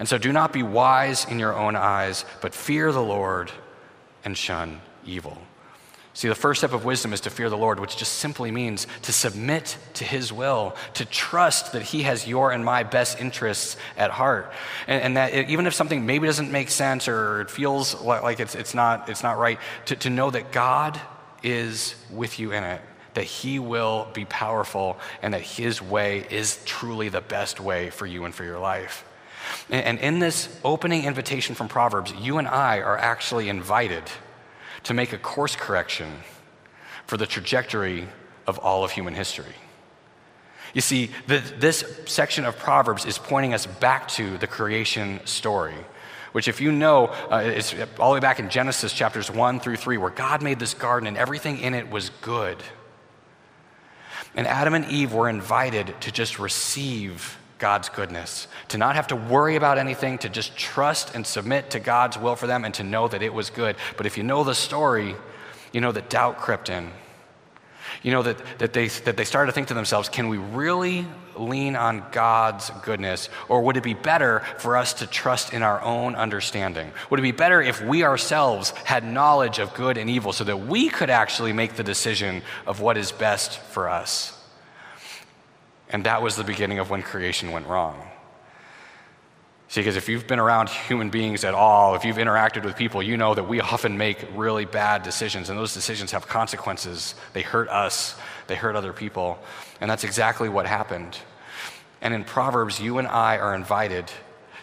And 0.04 0.10
so 0.10 0.18
do 0.18 0.34
not 0.34 0.52
be 0.52 0.64
wise 0.64 1.24
in 1.24 1.40
your 1.40 1.56
own 1.56 1.78
eyes, 1.78 2.26
but 2.42 2.54
fear 2.54 2.92
the 2.92 3.02
Lord 3.02 3.50
and 4.26 4.38
shun 4.38 4.82
evil. 5.06 5.38
See, 6.14 6.28
the 6.28 6.36
first 6.36 6.60
step 6.60 6.74
of 6.74 6.84
wisdom 6.84 7.14
is 7.14 7.22
to 7.22 7.30
fear 7.30 7.50
the 7.50 7.56
Lord, 7.56 7.80
which 7.80 7.96
just 7.96 8.16
simply 8.16 8.52
means 8.52 8.86
to 9.04 9.14
submit 9.14 9.78
to 9.94 10.04
His 10.04 10.34
will, 10.34 10.76
to 10.96 11.06
trust 11.06 11.72
that 11.72 11.84
He 11.84 12.04
has 12.04 12.28
your 12.28 12.52
and 12.52 12.66
my 12.66 12.84
best 12.84 13.22
interests 13.22 13.78
at 13.96 14.12
heart. 14.12 14.52
And, 14.88 15.02
and 15.04 15.16
that 15.16 15.34
it, 15.34 15.50
even 15.50 15.68
if 15.68 15.74
something 15.74 16.06
maybe 16.06 16.28
doesn't 16.28 16.52
make 16.52 16.70
sense 16.70 17.08
or 17.08 17.40
it 17.40 17.50
feels 17.50 18.02
like 18.02 18.42
it's, 18.42 18.56
it's, 18.56 18.74
not, 18.74 19.08
it's 19.08 19.24
not 19.24 19.38
right, 19.38 19.58
to, 19.86 19.96
to 19.96 20.10
know 20.10 20.30
that 20.32 20.52
God 20.52 21.00
is 21.44 21.96
with 22.12 22.40
you 22.40 22.52
in 22.52 22.66
it, 22.66 22.82
that 23.14 23.24
He 23.24 23.58
will 23.58 24.10
be 24.14 24.26
powerful, 24.26 24.98
and 25.22 25.34
that 25.34 25.44
His 25.44 25.82
way 25.82 26.28
is 26.30 26.62
truly 26.66 27.08
the 27.08 27.22
best 27.22 27.62
way 27.62 27.90
for 27.90 28.06
you 28.06 28.26
and 28.26 28.36
for 28.36 28.44
your 28.44 28.60
life. 28.60 29.06
And 29.70 30.00
in 30.00 30.20
this 30.20 30.50
opening 30.64 31.06
invitation 31.06 31.56
from 31.56 31.68
Proverbs, 31.68 32.14
you 32.20 32.38
and 32.38 32.48
I 32.48 32.80
are 32.80 32.98
actually 32.98 33.50
invited 33.50 34.04
to 34.84 34.94
make 34.94 35.14
a 35.14 35.18
course 35.18 35.56
correction 35.56 36.12
for 37.06 37.18
the 37.18 37.26
trajectory 37.26 38.08
of 38.46 38.60
all 38.60 38.84
of 38.84 38.92
human 38.92 39.14
history. 39.14 39.56
You 40.74 40.82
see, 40.82 41.12
the, 41.28 41.40
this 41.60 41.86
section 42.06 42.46
of 42.46 42.58
Proverbs 42.58 43.06
is 43.06 43.18
pointing 43.18 43.54
us 43.54 43.66
back 43.66 44.08
to 44.10 44.38
the 44.38 44.48
creation 44.48 45.20
story, 45.26 45.76
which, 46.32 46.48
if 46.48 46.60
you 46.60 46.72
know, 46.72 47.08
uh, 47.32 47.38
is 47.38 47.76
all 48.00 48.10
the 48.10 48.16
way 48.16 48.20
back 48.20 48.40
in 48.40 48.50
Genesis 48.50 48.92
chapters 48.92 49.30
1 49.30 49.60
through 49.60 49.76
3, 49.76 49.98
where 49.98 50.10
God 50.10 50.42
made 50.42 50.60
this 50.60 50.74
garden 50.74 51.08
and 51.08 51.16
everything 51.16 51.60
in 51.60 51.76
it 51.76 51.90
was 51.90 52.10
good. 52.22 52.58
And 54.36 54.48
Adam 54.48 54.74
and 54.74 54.86
Eve 54.86 55.14
were 55.14 55.30
invited 55.30 55.94
to 56.02 56.12
just 56.12 56.40
receive 56.40 57.38
God's 57.64 57.88
goodness, 57.88 58.50
to 58.68 58.78
not 58.78 58.96
have 58.96 59.08
to 59.08 59.16
worry 59.16 59.56
about 59.56 59.78
anything, 59.78 60.18
to 60.18 60.28
just 60.28 60.58
trust 60.58 61.16
and 61.16 61.26
submit 61.26 61.70
to 61.70 61.80
God's 61.80 62.18
will 62.18 62.36
for 62.36 62.46
them 62.46 62.66
and 62.66 62.74
to 62.74 62.84
know 62.84 63.08
that 63.08 63.22
it 63.22 63.34
was 63.34 63.50
good. 63.50 63.78
But 63.96 64.06
if 64.06 64.18
you 64.18 64.24
know 64.24 64.44
the 64.44 64.54
story, 64.54 65.16
you 65.72 65.80
know, 65.80 65.94
that 65.94 66.10
doubt 66.10 66.40
crept 66.40 66.68
in. 66.68 66.92
You 68.02 68.12
know, 68.12 68.22
that, 68.24 68.60
that, 68.60 68.74
they, 68.74 68.90
that 68.90 69.16
they 69.16 69.24
started 69.24 69.46
to 69.46 69.54
think 69.54 69.70
to 69.70 69.76
themselves, 69.76 70.10
can 70.10 70.28
we 70.28 70.40
really 70.40 71.06
lean 71.38 71.78
on 71.78 72.04
God's 72.12 72.70
goodness? 72.84 73.30
Or 73.48 73.62
would 73.62 73.78
it 73.78 73.84
be 73.84 73.94
better 73.94 74.42
for 74.58 74.76
us 74.76 74.92
to 74.96 75.08
trust 75.08 75.54
in 75.54 75.64
our 75.64 75.82
own 75.82 76.16
understanding? 76.16 76.92
Would 77.10 77.22
it 77.22 77.24
be 77.24 77.32
better 77.32 77.62
if 77.62 77.82
we 77.82 78.04
ourselves 78.04 78.72
had 78.84 79.06
knowledge 79.06 79.60
of 79.60 79.74
good 79.74 79.98
and 79.98 80.10
evil 80.10 80.34
so 80.34 80.44
that 80.44 80.68
we 80.68 80.90
could 80.90 81.10
actually 81.10 81.54
make 81.54 81.76
the 81.76 81.84
decision 81.84 82.42
of 82.68 82.82
what 82.82 82.98
is 82.98 83.14
best 83.14 83.58
for 83.58 83.88
us? 83.88 84.38
And 85.94 86.04
that 86.06 86.22
was 86.22 86.36
the 86.36 86.44
beginning 86.44 86.80
of 86.80 86.90
when 86.90 87.04
creation 87.04 87.52
went 87.52 87.68
wrong. 87.68 88.10
See, 89.70 89.80
because 89.82 89.96
if 89.96 90.10
you've 90.10 90.28
been 90.28 90.40
around 90.40 90.70
human 90.70 91.10
beings 91.10 91.44
at 91.44 91.54
all, 91.54 91.96
if 91.96 92.04
you've 92.04 92.18
interacted 92.18 92.64
with 92.64 92.76
people, 92.76 93.02
you 93.02 93.16
know 93.16 93.34
that 93.34 93.48
we 93.48 93.62
often 93.62 93.98
make 93.98 94.18
really 94.36 94.66
bad 94.66 95.04
decisions, 95.04 95.50
and 95.50 95.58
those 95.58 95.74
decisions 95.74 96.12
have 96.12 96.28
consequences. 96.28 97.16
They 97.34 97.42
hurt 97.42 97.70
us, 97.70 98.16
they 98.48 98.56
hurt 98.56 98.76
other 98.76 98.94
people. 98.94 99.40
And 99.82 99.90
that's 99.90 100.04
exactly 100.04 100.50
what 100.50 100.66
happened. 100.66 101.18
And 102.02 102.14
in 102.14 102.24
Proverbs, 102.24 102.80
you 102.80 102.98
and 102.98 103.08
I 103.08 103.38
are 103.38 103.56
invited 103.56 104.12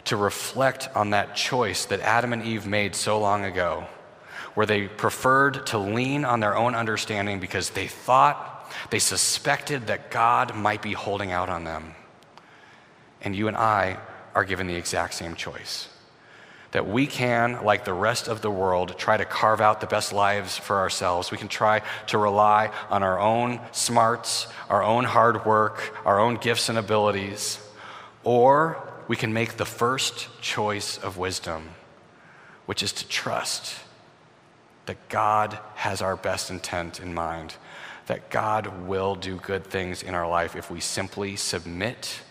to 0.05 0.17
reflect 0.17 0.89
on 0.95 1.11
that 1.11 1.35
choice 1.35 1.87
that 1.87 2.01
Adam 2.01 2.33
and 2.33 2.45
Eve 2.45 2.67
made 2.67 2.95
so 2.95 3.19
long 3.19 3.45
ago, 3.45 3.87
where 4.55 4.67
they 4.67 4.89
preferred 4.89 5.67
to 5.69 5.79
lean 5.79 6.25
on 6.25 6.41
their 6.41 6.57
own 6.57 6.75
understanding 6.75 7.41
because 7.41 7.71
they 7.71 7.87
thought, 7.87 8.60
they 8.89 8.99
suspected 8.99 9.89
that 9.89 10.11
God 10.11 10.57
might 10.57 10.81
be 10.81 10.93
holding 10.93 11.31
out 11.31 11.49
on 11.49 11.65
them. 11.65 11.95
And 13.21 13.37
you 13.37 13.49
and 13.49 13.57
I 13.57 13.99
are 14.35 14.45
given 14.45 14.67
the 14.67 14.77
exact 14.77 15.15
same 15.15 15.35
choice. 15.35 15.89
That 16.73 16.89
we 16.89 17.07
can, 17.07 17.65
like 17.65 17.85
the 17.85 17.93
rest 17.93 18.29
of 18.29 18.43
the 18.43 18.51
world, 18.51 18.97
try 18.97 19.17
to 19.17 19.25
carve 19.25 19.61
out 19.61 19.81
the 19.81 19.87
best 19.87 20.13
lives 20.13 20.57
for 20.57 20.79
ourselves. 20.79 21.31
We 21.31 21.39
can 21.39 21.49
try 21.49 21.83
to 22.07 22.19
rely 22.19 22.71
on 22.89 23.03
our 23.03 23.19
own 23.19 23.61
smarts, 23.73 24.47
our 24.69 24.83
own 24.83 25.05
hard 25.05 25.45
work, 25.45 25.95
our 26.05 26.21
own 26.21 26.37
gifts 26.37 26.69
and 26.69 26.79
abilities, 26.79 27.59
or 28.23 28.79
we 29.09 29.17
can 29.17 29.33
make 29.33 29.57
the 29.57 29.67
first 29.67 30.29
choice 30.41 30.97
of 30.97 31.19
wisdom, 31.19 31.71
which 32.67 32.83
is 32.83 32.93
to 32.93 33.09
trust 33.09 33.75
that 34.87 35.09
God 35.09 35.59
has 35.75 36.01
our 36.01 36.17
best 36.17 36.51
intent 36.51 37.01
in 37.01 37.13
mind, 37.13 37.55
that 38.11 38.29
God 38.29 38.89
will 38.89 39.15
do 39.15 39.37
good 39.37 39.65
things 39.65 40.03
in 40.03 40.17
our 40.17 40.29
life 40.29 40.57
if 40.57 40.69
we 40.69 40.81
simply 40.81 41.37
submit 41.37 42.23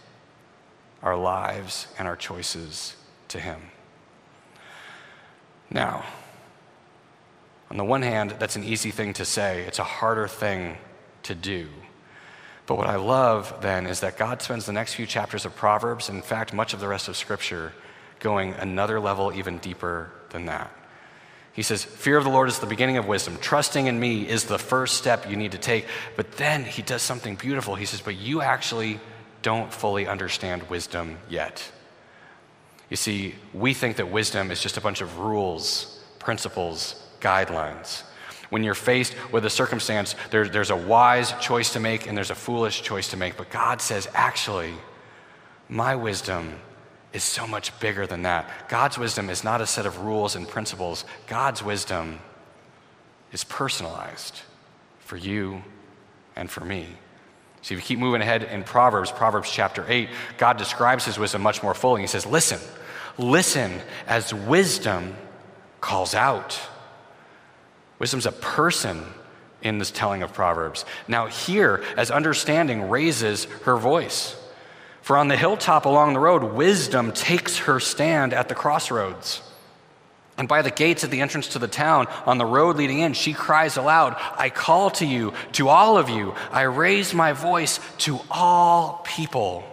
our 1.02 1.15
lives 1.15 1.88
and 1.98 2.06
our 2.06 2.18
choices 2.18 2.98
to 3.30 3.39
Him. 3.39 3.62
Now, 5.72 6.04
on 7.72 7.78
the 7.78 7.86
one 7.86 8.02
hand, 8.02 8.32
that's 8.39 8.58
an 8.58 8.63
easy 8.65 8.92
thing 8.92 9.13
to 9.13 9.24
say, 9.24 9.62
it's 9.62 9.80
a 9.80 9.86
harder 9.86 10.28
thing 10.28 10.76
to 11.24 11.34
do. 11.34 11.70
But 12.65 12.78
what 12.78 12.88
I 12.88 12.98
love 12.98 13.62
then 13.62 13.88
is 13.88 14.02
that 14.02 14.18
God 14.18 14.42
spends 14.42 14.65
the 14.65 14.74
next 14.74 14.96
few 14.96 15.06
chapters 15.06 15.46
of 15.46 15.56
Proverbs, 15.56 16.10
in 16.10 16.22
fact, 16.22 16.54
much 16.54 16.74
of 16.74 16.82
the 16.82 16.89
rest 16.89 17.08
of 17.08 17.15
Scripture, 17.15 17.72
going 18.20 18.54
another 18.56 19.00
level 19.00 19.32
even 19.34 19.60
deeper 19.60 20.12
than 20.32 20.44
that. 20.48 20.76
He 21.60 21.63
says, 21.63 21.84
Fear 21.84 22.15
of 22.15 22.24
the 22.24 22.30
Lord 22.30 22.48
is 22.48 22.60
the 22.60 22.65
beginning 22.65 22.95
of 22.95 23.06
wisdom. 23.06 23.38
Trusting 23.41 23.88
in 23.88 24.00
me 24.00 24.26
is 24.26 24.45
the 24.45 24.58
first 24.58 24.95
step 24.95 25.30
you 25.30 25.36
need 25.36 25.52
to 25.52 25.58
take. 25.58 25.88
But 26.15 26.38
then 26.38 26.63
he 26.63 26.82
does 26.82 27.02
something 27.02 27.36
beautiful. 27.36 27.76
He 27.76 27.84
says, 27.84 28.00
But 28.00 28.15
you 28.15 28.41
actually 28.41 29.02
don't 29.41 29.74
fully 29.74 30.08
understand 30.08 30.69
wisdom 30.69 31.17
yet. 31.30 31.69
You 32.89 32.95
see, 32.95 33.36
we 33.54 33.74
think 33.74 33.98
that 33.98 34.10
wisdom 34.10 34.52
is 34.52 34.63
just 34.63 34.78
a 34.78 34.82
bunch 34.82 35.02
of 35.02 35.17
rules, 35.17 36.02
principles, 36.17 37.06
guidelines. 37.19 38.04
When 38.50 38.63
you're 38.63 38.74
faced 38.74 39.13
with 39.30 39.43
a 39.43 39.50
circumstance, 39.50 40.15
there, 40.32 40.48
there's 40.48 40.69
a 40.69 40.78
wise 40.78 41.34
choice 41.41 41.74
to 41.74 41.82
make 41.82 42.08
and 42.08 42.15
there's 42.15 42.32
a 42.32 42.36
foolish 42.36 42.84
choice 42.84 43.10
to 43.10 43.17
make. 43.17 43.36
But 43.36 43.50
God 43.50 43.82
says, 43.82 44.08
actually, 44.13 44.76
my 45.67 45.93
wisdom 45.93 46.54
is 47.13 47.24
so 47.24 47.48
much 47.48 47.78
bigger 47.80 48.06
than 48.06 48.24
that. 48.24 48.69
God's 48.69 48.98
wisdom 48.98 49.30
is 49.30 49.43
not 49.43 49.62
a 49.62 49.67
set 49.67 49.86
of 49.86 50.00
rules 50.00 50.36
and 50.36 50.48
principles, 50.48 51.06
God's 51.28 51.63
wisdom 51.63 52.19
is 53.32 53.43
personalized 53.43 54.41
for 55.00 55.17
you 55.17 55.63
and 56.36 56.50
for 56.50 56.63
me. 56.63 56.88
See, 57.62 57.76
if 57.76 57.82
you 57.82 57.86
keep 57.86 58.00
moving 58.00 58.22
ahead 58.22 58.43
in 58.43 58.63
Proverbs, 58.63 59.12
Proverbs 59.12 59.52
chapter 59.52 59.86
8, 59.88 60.10
God 60.38 60.58
describes 60.58 61.06
his 61.06 61.19
wisdom 61.19 61.41
much 61.41 61.62
more 61.62 61.74
fully. 61.74 62.02
He 62.02 62.08
says, 62.08 62.26
Listen, 62.26 62.60
listen 63.17 63.82
as 64.08 64.34
wisdom 64.34 65.15
calls 65.82 66.15
out. 66.15 66.60
Wisdom's 68.00 68.26
a 68.26 68.32
person 68.32 69.04
in 69.62 69.78
this 69.78 69.91
telling 69.91 70.24
of 70.24 70.34
Proverbs. 70.34 70.86
Now, 71.08 71.28
here, 71.28 71.84
as 71.98 72.12
understanding 72.12 72.89
raises 72.89 73.43
her 73.65 73.76
voice. 73.76 74.36
For 75.10 75.17
on 75.17 75.28
the 75.28 75.36
hilltop 75.36 75.86
along 75.86 76.13
the 76.13 76.19
road, 76.19 76.43
wisdom 76.43 77.12
takes 77.12 77.58
her 77.58 77.80
stand 77.80 78.32
at 78.32 78.48
the 78.48 78.54
crossroads. 78.54 79.41
And 80.38 80.48
by 80.48 80.62
the 80.62 80.69
gates 80.69 81.04
at 81.04 81.10
the 81.10 81.22
entrance 81.22 81.48
to 81.48 81.58
the 81.58 81.67
town, 81.67 82.06
on 82.28 82.38
the 82.38 82.45
road 82.45 82.76
leading 82.76 83.00
in, 83.00 83.13
she 83.13 83.34
cries 83.34 83.76
aloud, 83.76 84.15
I 84.38 84.52
call 84.52 84.91
to 84.91 85.08
you, 85.08 85.34
to 85.54 85.67
all 85.67 85.98
of 85.98 86.10
you. 86.10 86.36
I 86.52 86.62
raise 86.62 87.12
my 87.15 87.34
voice 87.34 87.80
to 88.06 88.19
all 88.30 89.02
people. 89.04 89.63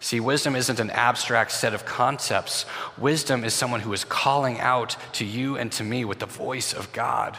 See, 0.00 0.20
wisdom 0.20 0.54
isn't 0.54 0.78
an 0.78 0.90
abstract 0.90 1.52
set 1.52 1.72
of 1.72 1.86
concepts. 1.86 2.66
Wisdom 2.98 3.42
is 3.42 3.54
someone 3.54 3.80
who 3.80 3.94
is 3.94 4.04
calling 4.04 4.60
out 4.60 4.98
to 5.14 5.24
you 5.24 5.56
and 5.56 5.72
to 5.72 5.82
me 5.82 6.04
with 6.04 6.18
the 6.18 6.26
voice 6.26 6.74
of 6.74 6.92
God. 6.92 7.38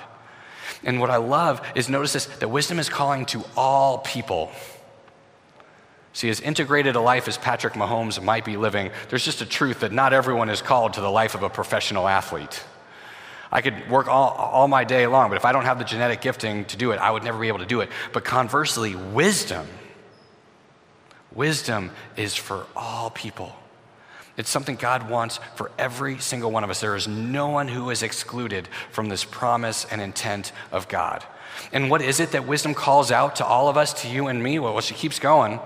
And 0.84 1.00
what 1.00 1.12
I 1.12 1.18
love 1.18 1.62
is 1.76 1.90
notice 1.90 2.14
this 2.14 2.26
that 2.26 2.48
wisdom 2.48 2.80
is 2.80 2.90
calling 2.90 3.28
to 3.28 3.46
all 3.56 4.00
people. 4.00 4.52
See, 6.14 6.30
as 6.30 6.42
integrated 6.42 6.96
a 6.96 7.00
life 7.00 7.28
as 7.28 7.38
Patrick 7.38 7.74
Mahomes 7.74 8.22
might 8.22 8.44
be 8.44 8.58
living, 8.58 8.92
there's 9.10 9.24
just 9.24 9.42
a 9.42 9.46
truth 9.46 9.80
that 9.80 9.94
not 9.94 10.12
everyone 10.12 10.50
is 10.50 10.62
called 10.62 10.94
to 10.94 11.02
the 11.02 11.10
life 11.10 11.36
of 11.36 11.44
a 11.44 11.50
professional 11.50 12.08
athlete. 12.08 12.64
I 13.52 13.62
could 13.62 13.90
work 13.90 14.08
all, 14.08 14.30
all 14.30 14.68
my 14.68 14.84
day 14.84 15.08
long, 15.08 15.30
but 15.30 15.36
if 15.36 15.46
I 15.46 15.52
don't 15.52 15.66
have 15.66 15.78
the 15.78 15.86
genetic 15.86 16.22
gifting 16.22 16.66
to 16.66 16.78
do 16.78 16.92
it, 16.92 17.00
I 17.00 17.12
would 17.12 17.24
never 17.24 17.40
be 17.40 17.48
able 17.48 17.60
to 17.60 17.66
do 17.66 17.82
it. 17.82 17.90
But 18.14 18.24
conversely, 18.24 18.96
wisdom, 18.96 19.68
wisdom 21.34 21.92
is 22.16 22.36
for 22.36 22.66
all 22.76 23.10
people. 23.10 23.54
It's 24.38 24.50
something 24.50 24.78
God 24.78 25.10
wants 25.10 25.40
for 25.56 25.72
every 25.78 26.20
single 26.20 26.52
one 26.52 26.64
of 26.64 26.70
us. 26.70 26.80
There 26.80 26.96
is 26.96 27.08
no 27.08 27.50
one 27.50 27.68
who 27.68 27.90
is 27.90 28.04
excluded 28.04 28.70
from 28.90 29.10
this 29.10 29.26
promise 29.26 29.86
and 29.92 30.02
intent 30.02 30.54
of 30.72 30.88
God. 30.88 31.24
And 31.74 31.90
what 31.90 32.02
is 32.02 32.20
it 32.22 32.32
that 32.32 32.48
wisdom 32.48 32.74
calls 32.74 33.12
out 33.12 33.36
to 33.38 33.46
all 33.46 33.68
of 33.68 33.76
us, 33.76 33.94
to 34.02 34.08
you 34.08 34.28
and 34.28 34.42
me? 34.42 34.60
Well, 34.60 34.80
she 34.80 34.94
keeps 34.94 35.20
going. 35.20 35.60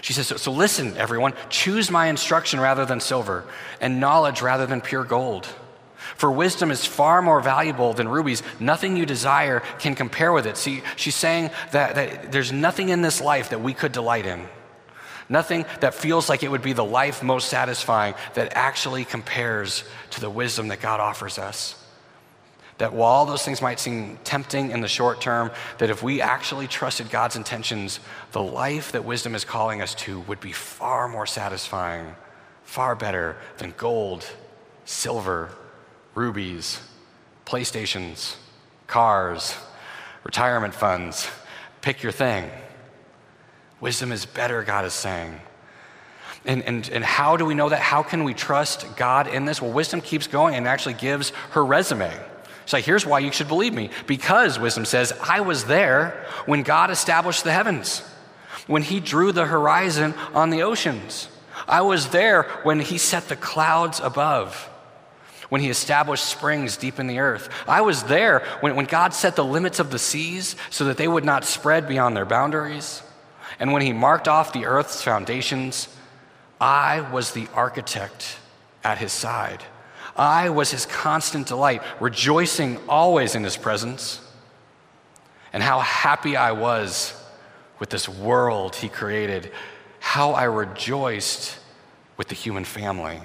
She 0.00 0.12
says, 0.12 0.26
so, 0.26 0.36
so 0.36 0.52
listen, 0.52 0.96
everyone, 0.96 1.34
choose 1.48 1.90
my 1.90 2.06
instruction 2.06 2.60
rather 2.60 2.86
than 2.86 3.00
silver, 3.00 3.44
and 3.80 4.00
knowledge 4.00 4.42
rather 4.42 4.66
than 4.66 4.80
pure 4.80 5.04
gold. 5.04 5.46
For 6.16 6.30
wisdom 6.30 6.70
is 6.70 6.84
far 6.84 7.22
more 7.22 7.40
valuable 7.40 7.92
than 7.92 8.08
rubies. 8.08 8.42
Nothing 8.58 8.96
you 8.96 9.06
desire 9.06 9.60
can 9.78 9.94
compare 9.94 10.32
with 10.32 10.46
it. 10.46 10.56
See, 10.56 10.82
she's 10.96 11.14
saying 11.14 11.50
that, 11.72 11.94
that 11.94 12.32
there's 12.32 12.52
nothing 12.52 12.88
in 12.88 13.02
this 13.02 13.20
life 13.20 13.50
that 13.50 13.60
we 13.60 13.74
could 13.74 13.92
delight 13.92 14.26
in. 14.26 14.46
Nothing 15.28 15.64
that 15.80 15.94
feels 15.94 16.28
like 16.28 16.42
it 16.42 16.50
would 16.50 16.62
be 16.62 16.72
the 16.72 16.84
life 16.84 17.22
most 17.22 17.48
satisfying 17.48 18.14
that 18.34 18.52
actually 18.56 19.04
compares 19.04 19.84
to 20.10 20.20
the 20.20 20.28
wisdom 20.28 20.68
that 20.68 20.80
God 20.80 20.98
offers 20.98 21.38
us 21.38 21.79
that 22.80 22.94
while 22.94 23.26
those 23.26 23.42
things 23.42 23.60
might 23.60 23.78
seem 23.78 24.18
tempting 24.24 24.70
in 24.70 24.80
the 24.80 24.88
short 24.88 25.20
term, 25.20 25.50
that 25.76 25.90
if 25.90 26.02
we 26.02 26.22
actually 26.22 26.66
trusted 26.66 27.10
God's 27.10 27.36
intentions, 27.36 28.00
the 28.32 28.42
life 28.42 28.92
that 28.92 29.04
wisdom 29.04 29.34
is 29.34 29.44
calling 29.44 29.82
us 29.82 29.94
to 29.96 30.20
would 30.20 30.40
be 30.40 30.52
far 30.52 31.06
more 31.06 31.26
satisfying, 31.26 32.14
far 32.64 32.96
better 32.96 33.36
than 33.58 33.74
gold, 33.76 34.24
silver, 34.86 35.50
rubies, 36.14 36.80
PlayStations, 37.44 38.36
cars, 38.86 39.54
retirement 40.24 40.72
funds. 40.72 41.28
Pick 41.82 42.02
your 42.02 42.12
thing. 42.12 42.50
Wisdom 43.78 44.10
is 44.10 44.24
better, 44.24 44.62
God 44.62 44.86
is 44.86 44.94
saying. 44.94 45.38
And, 46.46 46.62
and, 46.62 46.88
and 46.88 47.04
how 47.04 47.36
do 47.36 47.44
we 47.44 47.52
know 47.54 47.68
that? 47.68 47.80
How 47.80 48.02
can 48.02 48.24
we 48.24 48.32
trust 48.32 48.96
God 48.96 49.28
in 49.28 49.44
this? 49.44 49.60
Well, 49.60 49.70
wisdom 49.70 50.00
keeps 50.00 50.26
going 50.26 50.54
and 50.54 50.66
actually 50.66 50.94
gives 50.94 51.28
her 51.50 51.62
resume. 51.62 52.10
Like, 52.72 52.84
here's 52.84 53.06
why 53.06 53.18
you 53.18 53.32
should 53.32 53.48
believe 53.48 53.74
me. 53.74 53.90
Because, 54.06 54.58
wisdom 54.58 54.84
says, 54.84 55.12
I 55.22 55.40
was 55.40 55.64
there 55.64 56.26
when 56.46 56.62
God 56.62 56.90
established 56.90 57.44
the 57.44 57.52
heavens, 57.52 58.02
when 58.66 58.82
He 58.82 59.00
drew 59.00 59.32
the 59.32 59.46
horizon 59.46 60.14
on 60.34 60.50
the 60.50 60.62
oceans. 60.62 61.28
I 61.66 61.82
was 61.82 62.08
there 62.08 62.44
when 62.62 62.80
He 62.80 62.98
set 62.98 63.28
the 63.28 63.36
clouds 63.36 64.00
above, 64.00 64.68
when 65.48 65.60
He 65.60 65.68
established 65.68 66.24
springs 66.24 66.76
deep 66.76 66.98
in 66.98 67.06
the 67.06 67.18
earth. 67.18 67.48
I 67.66 67.80
was 67.80 68.04
there 68.04 68.40
when, 68.60 68.76
when 68.76 68.86
God 68.86 69.14
set 69.14 69.36
the 69.36 69.44
limits 69.44 69.80
of 69.80 69.90
the 69.90 69.98
seas 69.98 70.56
so 70.70 70.84
that 70.84 70.96
they 70.96 71.08
would 71.08 71.24
not 71.24 71.44
spread 71.44 71.88
beyond 71.88 72.16
their 72.16 72.24
boundaries. 72.24 73.02
And 73.58 73.72
when 73.72 73.82
He 73.82 73.92
marked 73.92 74.28
off 74.28 74.52
the 74.52 74.66
earth's 74.66 75.02
foundations, 75.02 75.88
I 76.60 77.00
was 77.00 77.32
the 77.32 77.48
architect 77.54 78.36
at 78.84 78.98
His 78.98 79.12
side. 79.12 79.64
I 80.20 80.50
was 80.50 80.70
his 80.70 80.84
constant 80.84 81.46
delight, 81.46 81.82
rejoicing 81.98 82.78
always 82.90 83.34
in 83.34 83.42
his 83.42 83.56
presence. 83.56 84.20
And 85.50 85.62
how 85.62 85.80
happy 85.80 86.36
I 86.36 86.52
was 86.52 87.14
with 87.78 87.88
this 87.88 88.06
world 88.06 88.76
he 88.76 88.90
created, 88.90 89.50
how 89.98 90.32
I 90.32 90.44
rejoiced 90.44 91.58
with 92.18 92.28
the 92.28 92.34
human 92.34 92.64
family. 92.64 93.18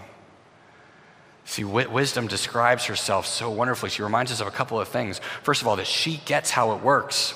See, 1.44 1.66
wisdom 1.66 2.28
describes 2.28 2.86
herself 2.86 3.28
so 3.28 3.50
wonderfully. 3.50 3.90
She 3.90 4.02
reminds 4.02 4.32
us 4.32 4.40
of 4.40 4.48
a 4.48 4.52
couple 4.52 4.80
of 4.80 4.88
things. 4.88 5.20
First 5.44 5.62
of 5.62 5.68
all, 5.68 5.76
that 5.76 5.88
she 5.88 6.22
gets 6.26 6.50
how 6.50 6.72
it 6.72 6.82
works. 6.82 7.34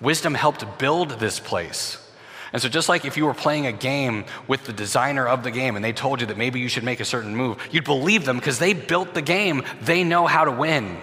Wisdom 0.00 0.34
helped 0.34 0.78
build 0.78 1.10
this 1.20 1.38
place. 1.38 2.04
And 2.52 2.62
so, 2.62 2.68
just 2.68 2.88
like 2.88 3.04
if 3.04 3.16
you 3.16 3.26
were 3.26 3.34
playing 3.34 3.66
a 3.66 3.72
game 3.72 4.24
with 4.46 4.64
the 4.64 4.72
designer 4.72 5.26
of 5.26 5.42
the 5.42 5.50
game 5.50 5.76
and 5.76 5.84
they 5.84 5.92
told 5.92 6.20
you 6.20 6.26
that 6.28 6.38
maybe 6.38 6.60
you 6.60 6.68
should 6.68 6.84
make 6.84 7.00
a 7.00 7.04
certain 7.04 7.36
move, 7.36 7.58
you'd 7.70 7.84
believe 7.84 8.24
them 8.24 8.36
because 8.36 8.58
they 8.58 8.72
built 8.72 9.14
the 9.14 9.22
game, 9.22 9.62
they 9.82 10.02
know 10.02 10.26
how 10.26 10.44
to 10.44 10.50
win. 10.50 10.96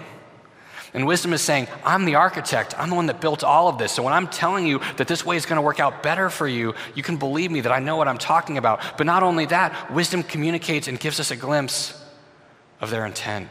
And 0.96 1.06
wisdom 1.06 1.34
is 1.34 1.42
saying, 1.42 1.68
I'm 1.84 2.06
the 2.06 2.14
architect, 2.14 2.74
I'm 2.78 2.88
the 2.88 2.96
one 2.96 3.06
that 3.06 3.20
built 3.20 3.44
all 3.44 3.68
of 3.68 3.76
this. 3.76 3.92
So 3.92 4.02
when 4.02 4.14
I'm 4.14 4.28
telling 4.28 4.66
you 4.66 4.80
that 4.96 5.06
this 5.06 5.26
way 5.26 5.36
is 5.36 5.44
going 5.44 5.56
to 5.56 5.62
work 5.62 5.78
out 5.78 6.02
better 6.02 6.30
for 6.30 6.48
you, 6.48 6.74
you 6.94 7.02
can 7.02 7.18
believe 7.18 7.50
me 7.50 7.60
that 7.60 7.70
I 7.70 7.80
know 7.80 7.96
what 7.96 8.08
I'm 8.08 8.18
talking 8.18 8.56
about. 8.56 8.80
But 8.96 9.06
not 9.06 9.22
only 9.22 9.44
that, 9.46 9.92
wisdom 9.92 10.22
communicates 10.22 10.88
and 10.88 10.98
gives 10.98 11.20
us 11.20 11.30
a 11.30 11.36
glimpse 11.36 12.02
of 12.80 12.90
their 12.90 13.04
intent 13.04 13.48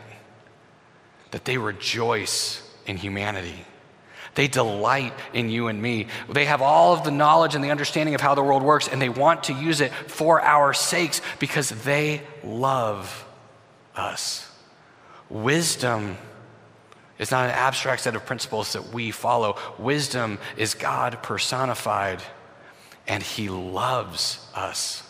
that 1.31 1.45
they 1.45 1.57
rejoice 1.57 2.61
in 2.87 2.97
humanity. 2.97 3.65
They 4.35 4.47
delight 4.47 5.13
in 5.33 5.49
you 5.49 5.67
and 5.67 5.81
me. 5.81 6.07
They 6.29 6.45
have 6.45 6.61
all 6.61 6.93
of 6.93 7.03
the 7.03 7.11
knowledge 7.11 7.55
and 7.55 7.63
the 7.63 7.71
understanding 7.71 8.15
of 8.15 8.21
how 8.21 8.35
the 8.35 8.43
world 8.43 8.63
works, 8.63 8.87
and 8.87 9.01
they 9.01 9.09
want 9.09 9.45
to 9.45 9.53
use 9.53 9.81
it 9.81 9.93
for 9.93 10.41
our 10.41 10.73
sakes 10.73 11.21
because 11.39 11.69
they 11.69 12.21
love 12.43 13.25
us. 13.95 14.49
Wisdom 15.29 16.17
is 17.17 17.31
not 17.31 17.45
an 17.45 17.51
abstract 17.51 18.01
set 18.01 18.15
of 18.15 18.25
principles 18.25 18.73
that 18.73 18.93
we 18.93 19.09
follow. 19.09 19.57
Wisdom 19.79 20.37
is 20.57 20.73
God 20.73 21.23
personified, 21.23 22.21
and 23.07 23.23
He 23.23 23.47
loves 23.47 24.45
us. 24.53 25.01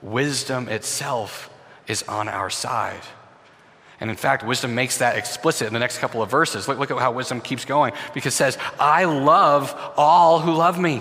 Wisdom 0.00 0.68
itself 0.68 1.50
is 1.86 2.02
on 2.04 2.28
our 2.28 2.48
side. 2.48 3.02
And 4.04 4.10
in 4.10 4.18
fact, 4.18 4.44
wisdom 4.44 4.74
makes 4.74 4.98
that 4.98 5.16
explicit 5.16 5.66
in 5.66 5.72
the 5.72 5.78
next 5.78 5.96
couple 5.96 6.20
of 6.20 6.30
verses. 6.30 6.68
Look, 6.68 6.78
look 6.78 6.90
at 6.90 6.98
how 6.98 7.12
wisdom 7.12 7.40
keeps 7.40 7.64
going 7.64 7.94
because 8.12 8.34
it 8.34 8.36
says, 8.36 8.58
I 8.78 9.06
love 9.06 9.74
all 9.96 10.40
who 10.40 10.52
love 10.52 10.78
me. 10.78 11.00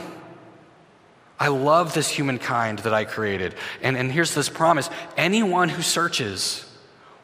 I 1.37 1.49
love 1.49 1.93
this 1.93 2.07
humankind 2.07 2.79
that 2.79 2.93
I 2.93 3.03
created. 3.03 3.55
And, 3.81 3.97
and 3.97 4.09
here's 4.09 4.33
this 4.33 4.47
promise 4.47 4.89
anyone 5.17 5.67
who 5.67 5.81
searches 5.81 6.65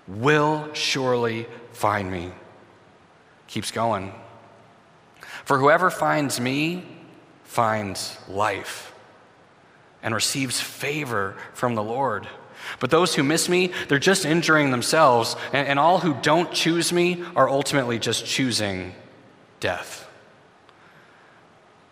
will 0.06 0.68
surely 0.74 1.48
find 1.72 2.12
me. 2.12 2.34
Keeps 3.48 3.72
going. 3.72 4.12
For 5.46 5.60
whoever 5.60 5.90
finds 5.90 6.42
me 6.42 6.84
finds 7.46 8.18
life 8.28 8.94
and 10.04 10.14
receives 10.14 10.60
favor 10.60 11.38
from 11.54 11.76
the 11.76 11.84
Lord. 11.84 12.28
But 12.80 12.92
those 12.92 13.16
who 13.16 13.24
miss 13.24 13.50
me, 13.50 13.72
they're 13.88 14.00
just 14.00 14.26
injuring 14.26 14.72
themselves, 14.72 15.36
and, 15.54 15.68
and 15.68 15.80
all 15.80 16.00
who 16.00 16.14
don't 16.22 16.52
choose 16.52 16.94
me 16.94 17.24
are 17.36 17.50
ultimately 17.50 18.00
just 18.00 18.26
choosing 18.26 18.94
death. 19.60 20.10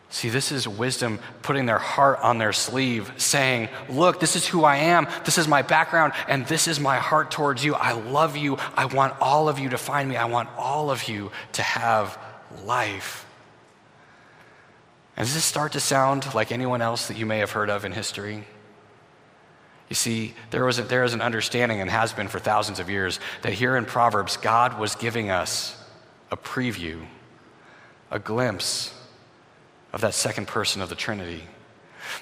See, 0.10 0.30
this 0.30 0.52
is 0.52 0.68
wisdom 0.68 1.20
putting 1.42 1.66
their 1.66 1.78
heart 1.78 2.20
on 2.22 2.38
their 2.38 2.54
sleeve, 2.54 3.12
saying, 3.18 3.68
Look, 3.90 4.20
this 4.20 4.36
is 4.36 4.48
who 4.48 4.64
I 4.64 4.78
am, 4.78 5.08
this 5.26 5.38
is 5.38 5.48
my 5.48 5.62
background, 5.62 6.14
and 6.30 6.46
this 6.48 6.68
is 6.68 6.80
my 6.80 6.98
heart 6.98 7.30
towards 7.30 7.64
you. 7.64 7.76
I 7.76 7.92
love 7.92 8.38
you. 8.38 8.58
I 8.76 8.86
want 8.86 9.20
all 9.20 9.50
of 9.50 9.60
you 9.60 9.70
to 9.70 9.78
find 9.78 10.08
me. 10.08 10.16
I 10.16 10.26
want 10.26 10.50
all 10.58 10.90
of 10.92 11.10
you 11.10 11.32
to 11.54 11.62
have 11.62 12.18
life. 12.64 13.26
And 15.18 15.26
does 15.26 15.34
this 15.34 15.44
start 15.44 15.74
to 15.74 15.80
sound 15.80 16.34
like 16.34 16.52
anyone 16.52 16.82
else 16.82 17.08
that 17.10 17.18
you 17.18 17.26
may 17.26 17.40
have 17.40 17.52
heard 17.52 17.70
of 17.70 17.84
in 17.84 17.92
history? 17.92 18.46
You 19.90 19.96
see, 19.96 20.34
there, 20.52 20.66
was 20.66 20.80
a, 20.80 20.84
there 20.84 21.04
is 21.04 21.14
an 21.14 21.22
understanding, 21.22 21.80
and 21.80 21.90
has 21.90 22.12
been 22.12 22.28
for 22.28 22.40
thousands 22.40 22.80
of 22.80 22.90
years, 22.90 23.20
that 23.42 23.54
here 23.54 23.78
in 23.78 23.86
Proverbs, 23.86 24.36
God 24.38 24.78
was 24.78 24.96
giving 24.96 25.30
us 25.30 25.82
a 26.30 26.38
preview, 26.38 27.06
a 28.12 28.20
glimpse 28.20 28.94
of 29.94 30.02
that 30.02 30.14
second 30.14 30.48
person 30.48 30.82
of 30.82 30.90
the 30.90 30.96
Trinity. 30.96 31.44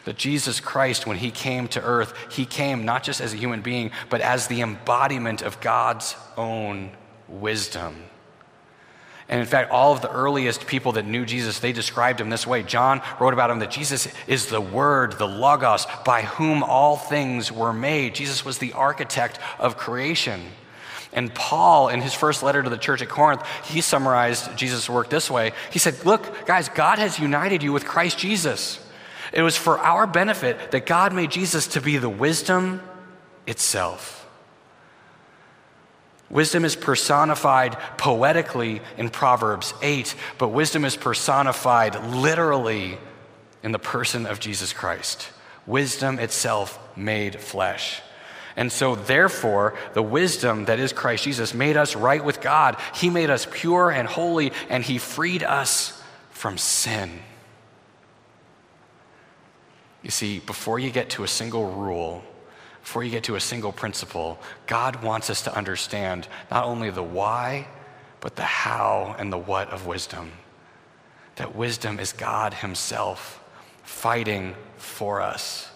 That 0.06 0.17
Jesus 0.17 0.60
Christ, 0.60 1.08
when 1.08 1.17
he 1.17 1.32
came 1.32 1.67
to 1.69 1.82
earth, 1.82 2.13
he 2.32 2.45
came 2.45 2.86
not 2.86 3.04
just 3.04 3.21
as 3.21 3.34
a 3.34 3.38
human 3.38 3.62
being, 3.62 3.91
but 4.10 4.21
as 4.21 4.47
the 4.47 4.62
embodiment 4.62 5.41
of 5.41 5.60
God's 5.62 6.15
own 6.38 6.91
wisdom. 7.28 7.95
And 9.28 9.40
in 9.40 9.48
fact, 9.48 9.72
all 9.72 9.92
of 9.92 10.02
the 10.02 10.12
earliest 10.12 10.68
people 10.68 10.92
that 10.94 11.06
knew 11.06 11.26
Jesus, 11.26 11.60
they 11.60 11.74
described 11.74 12.22
him 12.22 12.30
this 12.30 12.46
way. 12.46 12.62
John 12.62 13.02
wrote 13.20 13.34
about 13.34 13.50
him 13.50 13.60
that 13.60 13.72
Jesus 13.72 14.08
is 14.28 14.48
the 14.48 14.62
Word, 14.62 15.14
the 15.14 15.28
Logos, 15.28 15.88
by 16.06 16.22
whom 16.22 16.62
all 16.62 16.96
things 16.96 17.52
were 17.52 17.74
made. 17.74 18.14
Jesus 18.14 18.46
was 18.46 18.60
the 18.60 18.74
architect 18.74 19.40
of 19.58 19.78
creation. 19.78 20.42
And 21.12 21.34
Paul, 21.34 21.88
in 21.88 22.02
his 22.02 22.14
first 22.14 22.44
letter 22.44 22.62
to 22.62 22.70
the 22.70 22.78
church 22.78 23.02
at 23.02 23.10
Corinth, 23.10 23.42
he 23.64 23.82
summarized 23.82 24.56
Jesus' 24.58 24.90
work 24.90 25.10
this 25.10 25.32
way. 25.32 25.54
He 25.72 25.80
said, 25.80 26.06
Look, 26.06 26.46
guys, 26.46 26.70
God 26.70 27.00
has 27.00 27.18
united 27.18 27.64
you 27.64 27.72
with 27.74 27.86
Christ 27.86 28.20
Jesus. 28.20 28.80
It 29.34 29.42
was 29.42 29.58
for 29.58 29.80
our 29.80 30.06
benefit 30.06 30.72
that 30.72 30.86
God 30.86 31.14
made 31.14 31.32
Jesus 31.32 31.68
to 31.68 31.82
be 31.82 31.98
the 31.98 32.10
wisdom 32.10 32.82
itself. 33.48 34.25
Wisdom 36.36 36.65
is 36.65 36.76
personified 36.76 37.78
poetically 37.98 38.82
in 38.98 39.10
Proverbs 39.10 39.74
8, 39.82 40.13
but 40.38 40.50
wisdom 40.50 40.84
is 40.84 40.98
personified 40.98 41.95
literally 42.08 42.98
in 43.63 43.71
the 43.71 43.80
person 43.80 44.26
of 44.26 44.41
Jesus 44.41 44.74
Christ. 44.74 45.30
Wisdom 45.65 46.19
itself 46.19 46.78
made 46.98 47.39
flesh. 47.39 48.02
And 48.58 48.69
so, 48.69 48.95
therefore, 48.95 49.76
the 49.93 50.04
wisdom 50.04 50.65
that 50.65 50.78
is 50.78 50.91
Christ 50.91 51.24
Jesus 51.24 51.54
made 51.54 51.78
us 51.78 51.95
right 51.95 52.24
with 52.24 52.41
God. 52.41 52.76
He 52.93 53.10
made 53.10 53.30
us 53.30 53.48
pure 53.50 53.89
and 53.89 54.06
holy, 54.06 54.52
and 54.67 54.84
He 54.84 54.98
freed 54.98 55.41
us 55.41 56.04
from 56.32 56.58
sin. 56.58 57.21
You 60.04 60.12
see, 60.12 60.39
before 60.39 60.80
you 60.80 60.91
get 60.91 61.12
to 61.12 61.24
a 61.24 61.30
single 61.30 61.71
rule, 61.71 62.26
before 62.86 63.04
you 63.04 63.10
get 63.10 63.24
to 63.24 63.36
a 63.36 63.41
single 63.41 63.71
principle, 63.71 64.38
God 64.67 65.02
wants 65.02 65.32
us 65.32 65.41
to 65.41 65.58
understand 65.58 66.28
not 66.52 66.65
only 66.65 66.91
the 66.91 67.02
why, 67.02 67.67
but 68.21 68.36
the 68.36 68.43
how 68.43 69.15
and 69.17 69.34
the 69.34 69.39
what 69.39 69.71
of 69.71 69.88
wisdom. 69.88 70.32
That 71.38 71.56
wisdom 71.56 72.00
is 72.00 72.13
God 72.13 72.54
Himself 72.54 73.43
fighting 73.82 74.54
for 74.78 75.19
us, 75.19 75.67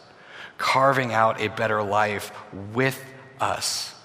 carving 0.59 1.11
out 1.11 1.41
a 1.41 1.47
better 1.47 1.81
life 1.81 2.31
with 2.75 3.03
us, 3.41 3.95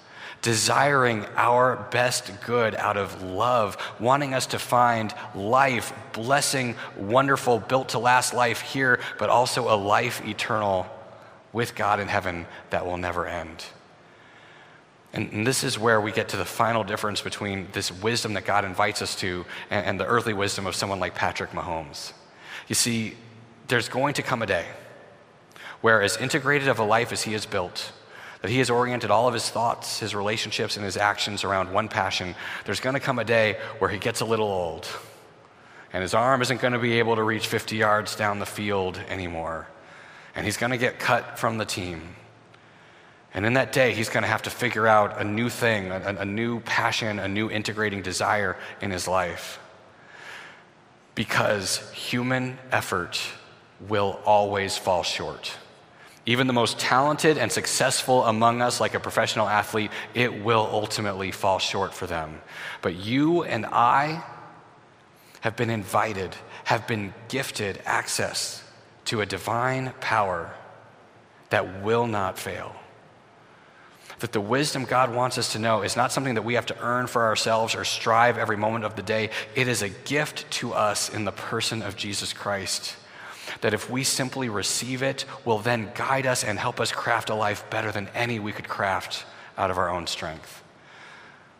desiring 0.41 1.27
our 1.37 1.87
best 1.91 2.33
good 2.47 2.75
out 2.75 2.97
of 2.97 3.23
love, 3.23 3.77
wanting 4.01 4.33
us 4.33 4.47
to 4.47 4.59
find 4.59 5.13
life, 5.35 5.93
blessing, 6.15 6.75
wonderful, 6.97 7.59
built 7.59 7.91
to 7.91 7.99
last 7.99 8.33
life 8.33 8.63
here, 8.63 8.99
but 9.19 9.29
also 9.29 9.69
a 9.73 9.77
life 9.77 10.27
eternal 10.27 10.87
with 11.55 11.75
God 11.75 12.01
in 12.01 12.09
heaven 12.09 12.47
that 12.71 12.85
will 12.85 12.99
never 12.99 13.27
end. 13.27 13.65
And, 15.15 15.47
this 15.47 15.63
is 15.63 15.79
where 15.79 16.01
we 16.01 16.11
get 16.11 16.31
to 16.31 16.37
the 16.37 16.45
final 16.45 16.83
difference 16.83 17.21
between 17.21 17.69
this 17.71 17.93
wisdom 17.93 18.35
that 18.35 18.45
God 18.45 18.65
invites 18.65 19.01
us 19.01 19.15
to 19.21 19.47
and, 19.71 19.87
and 19.87 20.01
the 20.01 20.07
earthly 20.07 20.35
wisdom 20.35 20.67
of 20.67 20.75
someone 20.75 20.99
like 20.99 21.15
Patrick 21.15 21.51
Mahomes. 21.51 22.13
You 22.67 22.75
see, 22.75 23.15
there's 23.69 23.89
going 23.89 24.15
to 24.15 24.23
come 24.23 24.43
a 24.43 24.47
day 24.47 24.67
where, 25.83 26.03
as 26.03 26.17
integrated 26.17 26.67
of 26.67 26.81
a 26.81 26.85
life 26.85 27.13
as 27.13 27.23
he 27.23 27.33
has 27.33 27.47
built, 27.47 27.93
that 28.43 28.51
he 28.51 28.59
has 28.59 28.71
oriented 28.71 29.11
all 29.13 29.29
of 29.29 29.35
his 29.35 29.49
thoughts, 29.49 30.01
his 30.01 30.17
relationships, 30.17 30.77
and 30.77 30.85
his 30.85 30.97
actions 30.97 31.45
around 31.45 31.73
one 31.73 31.89
passion, 31.89 32.35
there's 32.65 32.81
going 32.81 32.95
to 32.95 33.01
come 33.01 33.21
a 33.21 33.25
day 33.25 33.57
where 33.79 33.89
he 33.89 33.99
gets 33.99 34.21
a 34.21 34.25
little 34.25 34.49
old 34.49 34.89
and 35.93 36.03
his 36.03 36.13
arm 36.13 36.43
isn't 36.43 36.61
going 36.61 36.73
to 36.73 36.79
be 36.81 36.99
able 36.99 37.15
to 37.15 37.23
reach 37.23 37.47
50 37.47 37.77
yards 37.77 38.17
down 38.17 38.41
the 38.41 38.47
field 38.47 39.01
anymore 39.09 39.69
and 40.35 40.45
he's 40.45 40.57
going 40.57 40.73
to 40.73 40.79
get 40.79 40.99
cut 40.99 41.39
from 41.39 41.59
the 41.59 41.65
team. 41.65 42.17
And 43.33 43.45
in 43.45 43.55
that 43.55 43.73
day, 43.73 43.93
he's 43.93 44.09
going 44.09 44.23
to 44.23 44.29
have 44.29 44.43
to 44.43 44.51
figure 44.51 44.87
out 44.87 45.21
a 45.21 45.25
new 45.25 45.49
thing, 45.49 45.91
a, 45.91 46.17
a, 46.21 46.25
new 46.25 46.61
passion, 46.61 47.19
a 47.19 47.27
new 47.27 47.51
integrating 47.51 48.01
desire 48.01 48.57
in 48.81 48.93
his 48.93 49.09
life. 49.09 49.59
Because 51.17 51.91
human 51.91 52.59
effort 52.71 53.21
will 53.89 54.21
always 54.25 54.77
fall 54.77 55.03
short. 55.03 55.53
Even 56.27 56.47
the 56.47 56.53
most 56.53 56.79
talented 56.79 57.37
and 57.37 57.51
successful 57.51 58.25
among 58.25 58.63
us, 58.63 58.81
like 58.81 58.95
a 58.95 59.01
professional 59.01 59.49
athlete, 59.49 59.91
it 60.15 60.43
will 60.45 60.69
ultimately 60.71 61.31
fall 61.33 61.59
short 61.59 61.93
for 61.93 62.07
them. 62.07 62.41
But 62.83 62.95
you 62.95 63.43
and 63.43 63.67
I 63.67 64.25
have 65.41 65.57
been 65.57 65.71
invited, 65.71 66.35
have 66.65 66.87
been 66.87 67.13
gifted 67.29 67.81
access 67.85 68.64
to 69.07 69.21
a 69.21 69.27
divine 69.27 69.93
power 70.01 70.55
that 71.51 71.83
will 71.83 72.07
not 72.07 72.39
fail. 72.39 72.75
that 74.21 74.33
the 74.33 74.41
wisdom 74.41 74.85
God 74.85 75.15
wants 75.15 75.39
us 75.39 75.53
to 75.53 75.59
know 75.59 75.83
is 75.83 75.97
not 75.97 76.13
something 76.13 76.35
that 76.35 76.43
we 76.43 76.55
have 76.55 76.67
to 76.67 76.81
earn 76.81 77.07
for 77.07 77.25
ourselves 77.25 77.75
or 77.75 77.85
strive 77.85 78.39
every 78.39 78.57
moment 78.57 78.85
of 78.85 78.97
the 78.97 79.03
day. 79.03 79.31
It 79.55 79.69
is 79.69 79.83
a 79.83 79.89
gift 79.89 80.51
to 80.53 80.73
us 80.73 81.13
in 81.13 81.25
the 81.25 81.33
person 81.33 81.83
of 81.83 81.97
Jesus 81.97 82.33
Christ. 82.33 82.97
That 83.61 83.75
if 83.75 83.91
we 83.91 84.05
simply 84.05 84.49
receive 84.49 85.03
it, 85.03 85.25
will 85.45 85.59
then 85.59 85.91
guide 85.95 86.27
us 86.27 86.45
and 86.45 86.59
help 86.59 86.81
us 86.81 86.93
craft 86.93 87.29
a 87.29 87.35
life 87.35 87.69
better 87.71 87.93
than 87.93 88.09
any 88.15 88.39
we 88.39 88.53
could 88.53 88.69
craft 88.69 89.25
out 89.59 89.71
of 89.71 89.79
our 89.79 89.91
own 89.91 90.07
strength. 90.07 90.63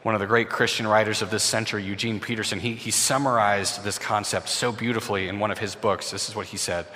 One 0.03 0.15
of 0.15 0.21
the 0.21 0.27
great 0.27 0.49
Christian 0.49 0.87
writers 0.87 1.23
of 1.23 1.31
this 1.31 1.43
century, 1.43 1.83
Eugene 1.83 2.21
Peterson, 2.21 2.61
he, 2.61 2.75
he 2.75 2.91
summarized 2.91 3.85
this 3.85 3.99
concept 3.99 4.49
so 4.49 4.71
beautifully 4.71 5.29
in 5.29 5.39
one 5.39 5.51
of 5.51 5.59
his 5.59 5.75
books. 5.75 6.11
This 6.11 6.29
is 6.29 6.37
what 6.37 6.47
he 6.47 6.57
said 6.57 6.87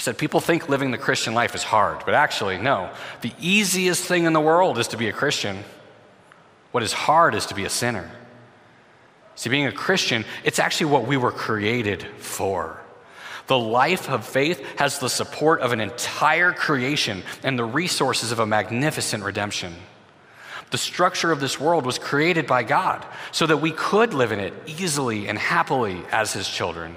he 0.00 0.04
said, 0.04 0.16
People 0.16 0.40
think 0.40 0.70
living 0.70 0.92
the 0.92 0.96
Christian 0.96 1.34
life 1.34 1.54
is 1.54 1.62
hard, 1.62 2.04
but 2.06 2.14
actually, 2.14 2.56
no. 2.56 2.88
The 3.20 3.34
easiest 3.38 4.02
thing 4.02 4.24
in 4.24 4.32
the 4.32 4.40
world 4.40 4.78
is 4.78 4.88
to 4.88 4.96
be 4.96 5.10
a 5.10 5.12
Christian. 5.12 5.62
What 6.70 6.82
is 6.82 6.94
hard 6.94 7.34
is 7.34 7.44
to 7.46 7.54
be 7.54 7.66
a 7.66 7.68
sinner. 7.68 8.10
See, 9.34 9.50
being 9.50 9.66
a 9.66 9.72
Christian, 9.72 10.24
it's 10.42 10.58
actually 10.58 10.90
what 10.90 11.06
we 11.06 11.18
were 11.18 11.30
created 11.30 12.02
for. 12.16 12.80
The 13.46 13.58
life 13.58 14.08
of 14.08 14.26
faith 14.26 14.64
has 14.78 14.98
the 15.00 15.10
support 15.10 15.60
of 15.60 15.72
an 15.72 15.82
entire 15.82 16.52
creation 16.52 17.22
and 17.42 17.58
the 17.58 17.64
resources 17.66 18.32
of 18.32 18.38
a 18.38 18.46
magnificent 18.46 19.22
redemption. 19.22 19.74
The 20.70 20.78
structure 20.78 21.30
of 21.30 21.40
this 21.40 21.60
world 21.60 21.84
was 21.84 21.98
created 21.98 22.46
by 22.46 22.62
God 22.62 23.04
so 23.32 23.46
that 23.46 23.58
we 23.58 23.72
could 23.72 24.14
live 24.14 24.32
in 24.32 24.40
it 24.40 24.54
easily 24.64 25.28
and 25.28 25.38
happily 25.38 26.00
as 26.10 26.32
His 26.32 26.48
children. 26.48 26.96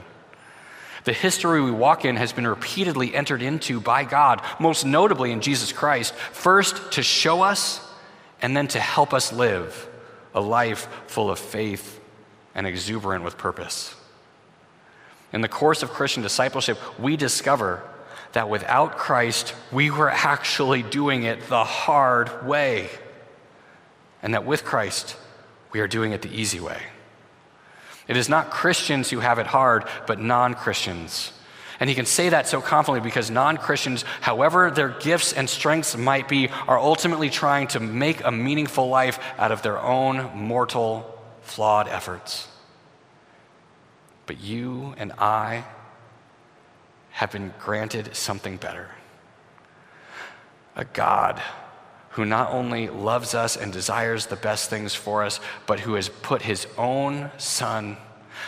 The 1.04 1.13
history 1.13 1.62
we 1.62 1.72
walk 1.72 2.06
in 2.06 2.16
has 2.16 2.32
been 2.32 2.48
repeatedly 2.48 3.13
entered 3.13 3.42
into 3.42 3.80
by 3.82 4.06
God, 4.06 4.42
most 4.60 4.86
notably 4.86 5.32
in 5.32 5.42
Jesus 5.42 5.72
Christ, 5.74 6.13
first 6.16 6.94
to 6.94 7.04
show 7.04 7.42
us 7.42 7.82
and 8.42 8.56
then 8.56 8.68
to 8.70 8.80
help 8.80 9.13
us 9.13 9.34
live 9.34 9.89
a 10.34 10.42
life 10.42 10.88
full 11.08 11.30
of 11.30 11.39
faith 11.39 12.00
and 12.56 12.66
exuberant 12.66 13.24
with 13.24 13.38
purpose. 13.38 13.96
In 15.32 15.42
the 15.42 15.48
course 15.48 15.84
of 15.84 15.89
Christian 15.89 16.24
discipleship, 16.24 16.78
we 17.00 17.18
discover 17.18 17.84
that 18.34 18.50
without 18.50 18.98
Christ, 18.98 19.54
we 19.72 19.92
were 19.92 20.10
actually 20.10 20.84
doing 20.84 21.24
it 21.24 21.50
the 21.50 21.63
hard 21.63 22.46
way, 22.48 22.89
and 24.22 24.34
that 24.34 24.46
with 24.46 24.63
Christ, 24.63 25.18
we 25.72 25.80
are 25.80 25.88
doing 25.88 26.12
it 26.12 26.22
the 26.22 26.34
easy 26.34 26.60
way. 26.60 26.82
It 28.08 28.18
is 28.18 28.30
not 28.30 28.52
Christians 28.52 29.10
who 29.10 29.20
have 29.20 29.39
it 29.39 29.48
hard, 29.48 29.86
but 30.08 30.20
non 30.20 30.54
Christians. 30.54 31.32
And 31.80 31.89
he 31.89 31.96
can 31.96 32.06
say 32.06 32.30
that 32.30 32.48
so 32.48 32.62
confidently 32.62 33.08
because 33.08 33.32
non 33.32 33.58
Christians, 33.58 34.04
however 34.22 34.72
their 34.72 34.89
gifts 34.89 35.34
and 35.34 35.50
strengths 35.50 35.98
might 35.98 36.28
be, 36.28 36.50
are 36.68 36.78
ultimately 36.78 37.30
trying 37.30 37.68
to 37.68 37.80
make 37.80 38.24
a 38.24 38.32
meaningful 38.32 38.88
life 38.88 39.20
out 39.38 39.52
of 39.52 39.62
their 39.62 39.80
own 39.80 40.32
mortal, 40.36 41.20
flawed 41.42 41.88
efforts. 41.88 42.48
But 44.26 44.39
you 44.39 44.94
and 44.98 45.12
I 45.18 45.66
have 47.12 47.32
been 47.32 47.54
granted 47.60 48.16
something 48.16 48.58
better 48.58 48.89
a 50.76 50.86
God 50.86 51.39
who 52.13 52.26
not 52.26 52.52
only 52.52 52.89
loves 52.89 53.34
us 53.34 53.58
and 53.58 53.73
desires 53.73 54.28
the 54.28 54.36
best 54.36 54.69
things 54.69 54.93
for 54.93 55.23
us, 55.23 55.39
but 55.65 55.82
who 55.82 55.95
has 55.95 56.10
put 56.10 56.43
his 56.43 56.67
own 56.78 57.32
Son, 57.38 57.97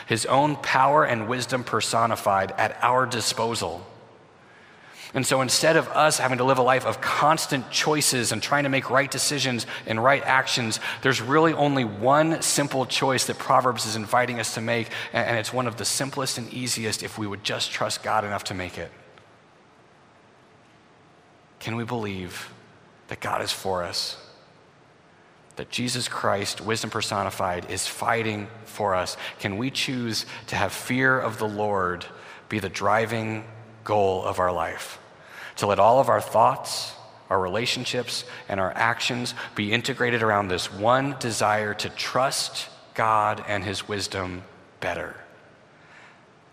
his 0.07 0.25
own 0.25 0.55
power 0.57 1.03
and 1.03 1.27
wisdom 1.27 1.63
personified 1.63 2.51
at 2.57 2.77
our 2.83 3.05
disposal. 3.05 3.85
And 5.15 5.25
so 5.25 5.41
instead 5.41 5.77
of 5.77 5.87
us 5.87 6.19
having 6.19 6.39
to 6.39 6.43
live 6.43 6.57
a 6.57 6.61
life 6.61 6.85
of 6.85 6.99
constant 6.99 7.71
choices 7.71 8.33
and 8.33 8.43
trying 8.43 8.63
to 8.65 8.69
make 8.69 8.89
right 8.89 9.09
decisions 9.09 9.65
and 9.87 10.03
right 10.03 10.21
actions, 10.23 10.79
there's 11.01 11.21
really 11.21 11.53
only 11.53 11.85
one 11.85 12.41
simple 12.41 12.85
choice 12.85 13.25
that 13.27 13.37
Proverbs 13.37 13.85
is 13.85 13.95
inviting 13.95 14.41
us 14.41 14.53
to 14.55 14.61
make, 14.61 14.89
and 15.13 15.37
it's 15.37 15.53
one 15.53 15.67
of 15.67 15.77
the 15.77 15.85
simplest 15.85 16.37
and 16.37 16.53
easiest 16.53 17.01
if 17.01 17.17
we 17.17 17.25
would 17.25 17.45
just 17.45 17.71
trust 17.71 18.03
God 18.03 18.25
enough 18.25 18.43
to 18.45 18.53
make 18.53 18.77
it. 18.77 18.91
Can 21.59 21.77
we 21.77 21.85
believe 21.85 22.51
that 23.07 23.19
God 23.19 23.41
is 23.41 23.51
for 23.51 23.83
us, 23.83 24.17
that 25.55 25.69
Jesus 25.69 26.07
Christ, 26.07 26.61
wisdom 26.61 26.89
personified, 26.89 27.69
is 27.69 27.87
fighting 27.87 28.47
for 28.65 28.95
us? 28.95 29.15
Can 29.39 29.57
we 29.57 29.71
choose 29.71 30.25
to 30.47 30.55
have 30.55 30.73
fear 30.73 31.19
of 31.19 31.37
the 31.37 31.47
Lord 31.47 32.05
be 32.49 32.59
the 32.59 32.69
driving 32.69 33.45
goal 33.83 34.23
of 34.23 34.39
our 34.39 34.51
life? 34.51 34.99
To 35.57 35.67
let 35.67 35.79
all 35.79 35.99
of 35.99 36.09
our 36.09 36.19
thoughts, 36.19 36.93
our 37.29 37.39
relationships, 37.39 38.25
and 38.49 38.59
our 38.59 38.73
actions 38.75 39.33
be 39.55 39.71
integrated 39.71 40.21
around 40.21 40.47
this 40.47 40.71
one 40.71 41.15
desire 41.19 41.73
to 41.75 41.89
trust 41.89 42.69
God 42.93 43.43
and 43.47 43.63
His 43.63 43.87
wisdom 43.87 44.43
better, 44.79 45.15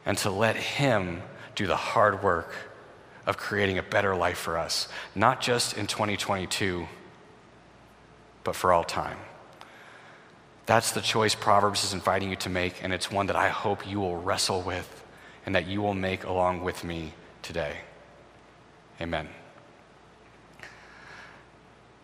and 0.07 0.17
to 0.19 0.31
let 0.31 0.57
Him 0.57 1.23
do 1.55 1.67
the 1.67 1.77
hard 1.77 2.23
work 2.23 2.55
of 3.27 3.37
creating 3.37 3.79
a 3.79 3.83
better 3.83 4.17
life 4.17 4.39
for 4.39 4.59
us, 4.59 4.89
not 5.15 5.41
just 5.41 5.77
in 5.77 5.87
2022, 5.87 6.87
but 8.45 8.57
for 8.57 8.73
all 8.73 8.85
time. 8.85 9.19
That's 10.67 10.93
the 10.93 11.01
choice 11.01 11.35
Proverbs 11.35 11.85
is 11.85 11.93
inviting 11.93 12.31
you 12.31 12.37
to 12.37 12.49
make, 12.49 12.83
and 12.83 12.93
it's 12.93 13.11
one 13.11 13.27
that 13.27 13.37
I 13.37 13.49
hope 13.49 13.89
you 13.89 14.01
will 14.01 14.17
wrestle 14.17 14.63
with 14.63 15.05
and 15.45 15.55
that 15.55 15.67
you 15.67 15.83
will 15.83 15.95
make 15.95 16.25
along 16.25 16.63
with 16.63 16.85
me 16.85 17.15
today. 17.43 17.79
Amen. 19.01 19.29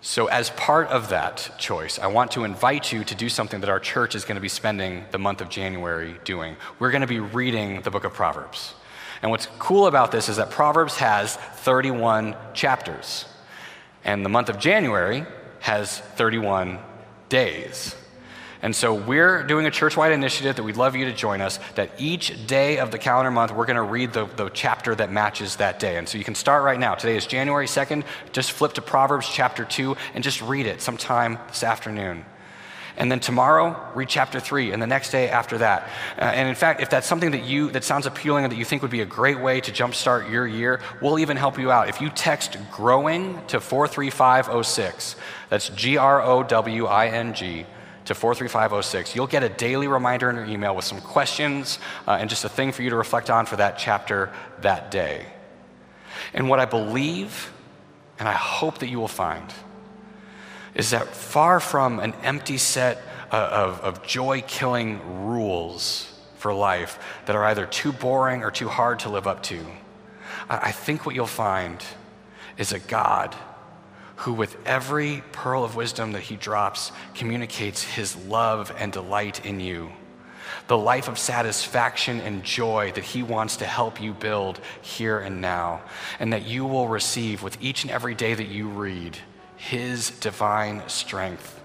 So, 0.01 0.27
as 0.27 0.51
part 0.51 0.89
of 0.89 1.09
that 1.09 1.51
choice, 1.59 1.99
I 1.99 2.07
want 2.07 2.31
to 2.33 2.45
invite 2.45 2.93
you 2.93 3.03
to 3.05 3.15
do 3.15 3.29
something 3.29 3.61
that 3.61 3.69
our 3.69 3.81
church 3.81 4.15
is 4.15 4.25
going 4.25 4.37
to 4.37 4.41
be 4.41 4.49
spending 4.49 5.05
the 5.11 5.19
month 5.19 5.41
of 5.41 5.49
January 5.49 6.17
doing. 6.25 6.57
We're 6.79 6.93
going 6.93 7.01
to 7.01 7.09
be 7.09 7.19
reading 7.19 7.83
the 7.83 7.91
book 7.91 8.05
of 8.05 8.15
Proverbs. 8.15 8.75
And 9.23 9.31
what's 9.31 9.47
cool 9.59 9.87
about 9.87 10.13
this 10.13 10.29
is 10.29 10.37
that 10.37 10.51
Proverbs 10.51 10.97
has 10.97 11.37
31 11.37 12.37
chapters, 12.55 13.25
and 14.05 14.25
the 14.25 14.29
month 14.29 14.49
of 14.49 14.59
January 14.59 15.25
has 15.61 15.99
31 15.99 16.79
days. 17.29 17.95
And 18.61 18.75
so 18.75 18.93
we're 18.93 19.45
doing 19.45 19.67
a 19.67 19.71
church-wide 19.71 20.11
initiative 20.11 20.57
that 20.57 20.63
we'd 20.65 20.77
love 20.77 20.97
you 20.97 21.05
to 21.05 21.13
join 21.13 21.41
us, 21.41 21.61
that 21.77 21.91
each 21.99 22.47
day 22.47 22.79
of 22.79 22.91
the 22.91 22.99
calendar 22.99 23.31
month, 23.31 23.53
we're 23.53 23.67
going 23.67 23.77
to 23.77 23.83
read 23.83 24.13
the, 24.13 24.25
the 24.25 24.49
chapter 24.49 24.95
that 24.97 25.13
matches 25.13 25.57
that 25.57 25.79
day. 25.79 25.97
And 25.97 26.09
so 26.09 26.19
you 26.19 26.25
can 26.25 26.35
start 26.35 26.65
right 26.65 26.79
now. 26.79 26.95
Today 26.97 27.17
is 27.17 27.27
January 27.27 27.67
2nd. 27.67 28.05
Just 28.33 28.51
flip 28.51 28.73
to 28.73 28.83
Proverbs 28.83 29.29
chapter 29.29 29.65
2 29.65 29.97
and 30.15 30.25
just 30.25 30.43
read 30.43 30.67
it 30.67 30.81
sometime 30.81 31.39
this 31.49 31.63
afternoon. 31.63 32.25
And 32.99 33.11
then 33.13 33.21
tomorrow, 33.21 33.81
read 33.95 34.09
chapter 34.09 34.41
three, 34.41 34.73
and 34.73 34.83
the 34.83 34.87
next 34.87 35.13
day 35.13 35.31
after 35.31 35.59
that. 35.59 35.89
Uh, 36.19 36.25
and 36.25 36.49
in 36.49 36.57
fact, 36.57 36.81
if 36.81 36.91
that's 36.91 37.07
something 37.07 37.31
that 37.31 37.45
you 37.45 37.71
that 37.71 37.85
sounds 37.85 38.07
appealing 38.07 38.45
and 38.45 38.53
that 38.53 38.57
you 38.57 38.65
think 38.65 38.83
would 38.83 38.91
be 38.91 39.03
a 39.03 39.07
great 39.07 39.39
way 39.39 39.61
to 39.61 39.71
jumpstart 39.71 40.31
your 40.31 40.47
year, 40.47 40.81
we'll 41.01 41.21
even 41.21 41.37
help 41.37 41.59
you 41.59 41.71
out. 41.71 41.89
If 41.89 42.01
you 42.01 42.11
text 42.11 42.59
growing 42.73 43.41
to 43.47 43.61
43506, 43.61 45.15
that's 45.49 45.69
G 45.71 45.97
R 45.97 46.21
O 46.21 46.43
W 46.43 46.87
I 46.87 47.07
N 47.07 47.35
G 47.35 47.67
to 48.07 48.15
43506. 48.15 49.15
You'll 49.15 49.29
get 49.29 49.45
a 49.45 49.49
daily 49.49 49.87
reminder 49.87 50.29
in 50.31 50.37
your 50.37 50.47
email 50.47 50.75
with 50.75 50.85
some 50.85 51.01
questions 51.01 51.79
uh, 52.09 52.17
and 52.19 52.29
just 52.29 52.45
a 52.45 52.49
thing 52.49 52.73
for 52.73 52.83
you 52.83 52.91
to 52.91 52.97
reflect 52.97 53.31
on 53.31 53.47
for 53.47 53.57
that 53.57 53.79
chapter 53.79 54.33
that 54.63 54.91
day. 54.91 55.27
And 56.35 56.49
what 56.49 56.59
I 56.59 56.65
believe, 56.65 57.53
and 58.19 58.27
I 58.27 58.33
hope 58.33 58.79
that 58.79 58.89
you 58.89 58.99
will 58.99 59.09
find, 59.09 59.53
is 60.75 60.91
that 60.91 61.09
far 61.09 61.61
from 61.61 61.99
an 62.01 62.15
empty 62.23 62.59
set 62.59 63.03
uh, 63.31 63.37
of, 63.37 63.81
of 63.81 64.03
joy 64.07 64.43
killing 64.47 65.27
rules 65.27 66.13
for 66.37 66.55
life 66.55 66.99
that 67.27 67.37
are 67.37 67.45
either 67.45 67.67
too 67.67 67.93
boring 67.93 68.43
or 68.43 68.51
too 68.51 68.69
hard 68.69 69.01
to 69.01 69.09
live 69.09 69.27
up 69.27 69.43
to, 69.43 69.65
I 70.49 70.73
think 70.73 71.05
what 71.05 71.15
you'll 71.15 71.27
find 71.27 71.83
is 72.57 72.73
a 72.73 72.79
God 72.79 73.35
who, 74.17 74.33
with 74.33 74.57
every 74.67 75.23
pearl 75.33 75.63
of 75.63 75.77
wisdom 75.77 76.13
that 76.13 76.23
he 76.23 76.37
drops, 76.37 76.91
communicates 77.15 77.83
his 77.83 78.17
love 78.17 78.75
and 78.79 78.93
delight 78.93 79.45
in 79.45 79.61
you. 79.61 79.91
The 80.67 80.79
life 80.79 81.09
of 81.09 81.19
satisfaction 81.19 82.21
and 82.21 82.43
joy 82.43 82.93
that 82.93 83.05
he 83.05 83.23
wants 83.23 83.59
to 83.59 83.67
help 83.67 84.01
you 84.01 84.13
build 84.13 84.61
here 84.81 85.19
and 85.19 85.41
now, 85.41 85.83
and 86.19 86.33
that 86.33 86.47
you 86.47 86.65
will 86.65 86.89
receive 86.89 87.43
with 87.43 87.59
each 87.61 87.85
and 87.85 87.91
every 87.91 88.15
day 88.15 88.35
that 88.35 88.49
you 88.49 88.69
read 88.69 89.19
his 89.59 90.11
divine 90.11 90.83
strength 90.89 91.61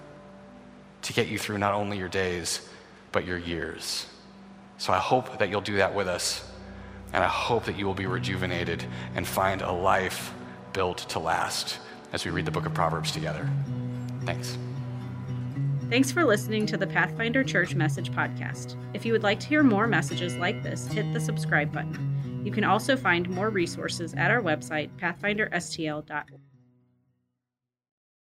to 1.02 1.12
get 1.12 1.28
you 1.28 1.38
through 1.38 1.58
not 1.58 1.72
only 1.72 1.96
your 1.96 2.08
days, 2.08 2.68
but 3.12 3.24
your 3.24 3.38
years. 3.38 4.06
So 4.78 4.92
I 4.92 4.98
hope 4.98 5.38
that 5.38 5.48
you'll 5.48 5.60
do 5.60 5.76
that 5.76 5.94
with 5.94 6.08
us. 6.08 6.50
And 7.12 7.22
I 7.22 7.28
hope 7.28 7.64
that 7.66 7.78
you 7.78 7.86
will 7.86 7.94
be 7.94 8.06
rejuvenated 8.06 8.84
and 9.14 9.26
find 9.26 9.62
a 9.62 9.70
life 9.70 10.34
built 10.72 10.98
to 11.10 11.20
last 11.20 11.78
as 12.12 12.24
we 12.24 12.32
read 12.32 12.44
the 12.44 12.50
book 12.50 12.66
of 12.66 12.74
Proverbs 12.74 13.12
together. 13.12 13.48
Thanks. 14.24 14.58
Thanks 15.88 16.10
for 16.10 16.24
listening 16.24 16.66
to 16.66 16.76
the 16.76 16.88
Pathfinder 16.88 17.44
Church 17.44 17.76
Message 17.76 18.10
Podcast. 18.10 18.74
If 18.94 19.06
you 19.06 19.12
would 19.12 19.22
like 19.22 19.38
to 19.40 19.46
hear 19.46 19.62
more 19.62 19.86
messages 19.86 20.34
like 20.36 20.62
this, 20.64 20.88
hit 20.88 21.12
the 21.12 21.20
subscribe 21.20 21.72
button. 21.72 22.42
You 22.44 22.50
can 22.50 22.64
also 22.64 22.96
find 22.96 23.28
more 23.30 23.50
resources 23.50 24.14
at 24.14 24.32
our 24.32 24.42
website, 24.42 24.90
pathfinderstl.org. 24.98 26.43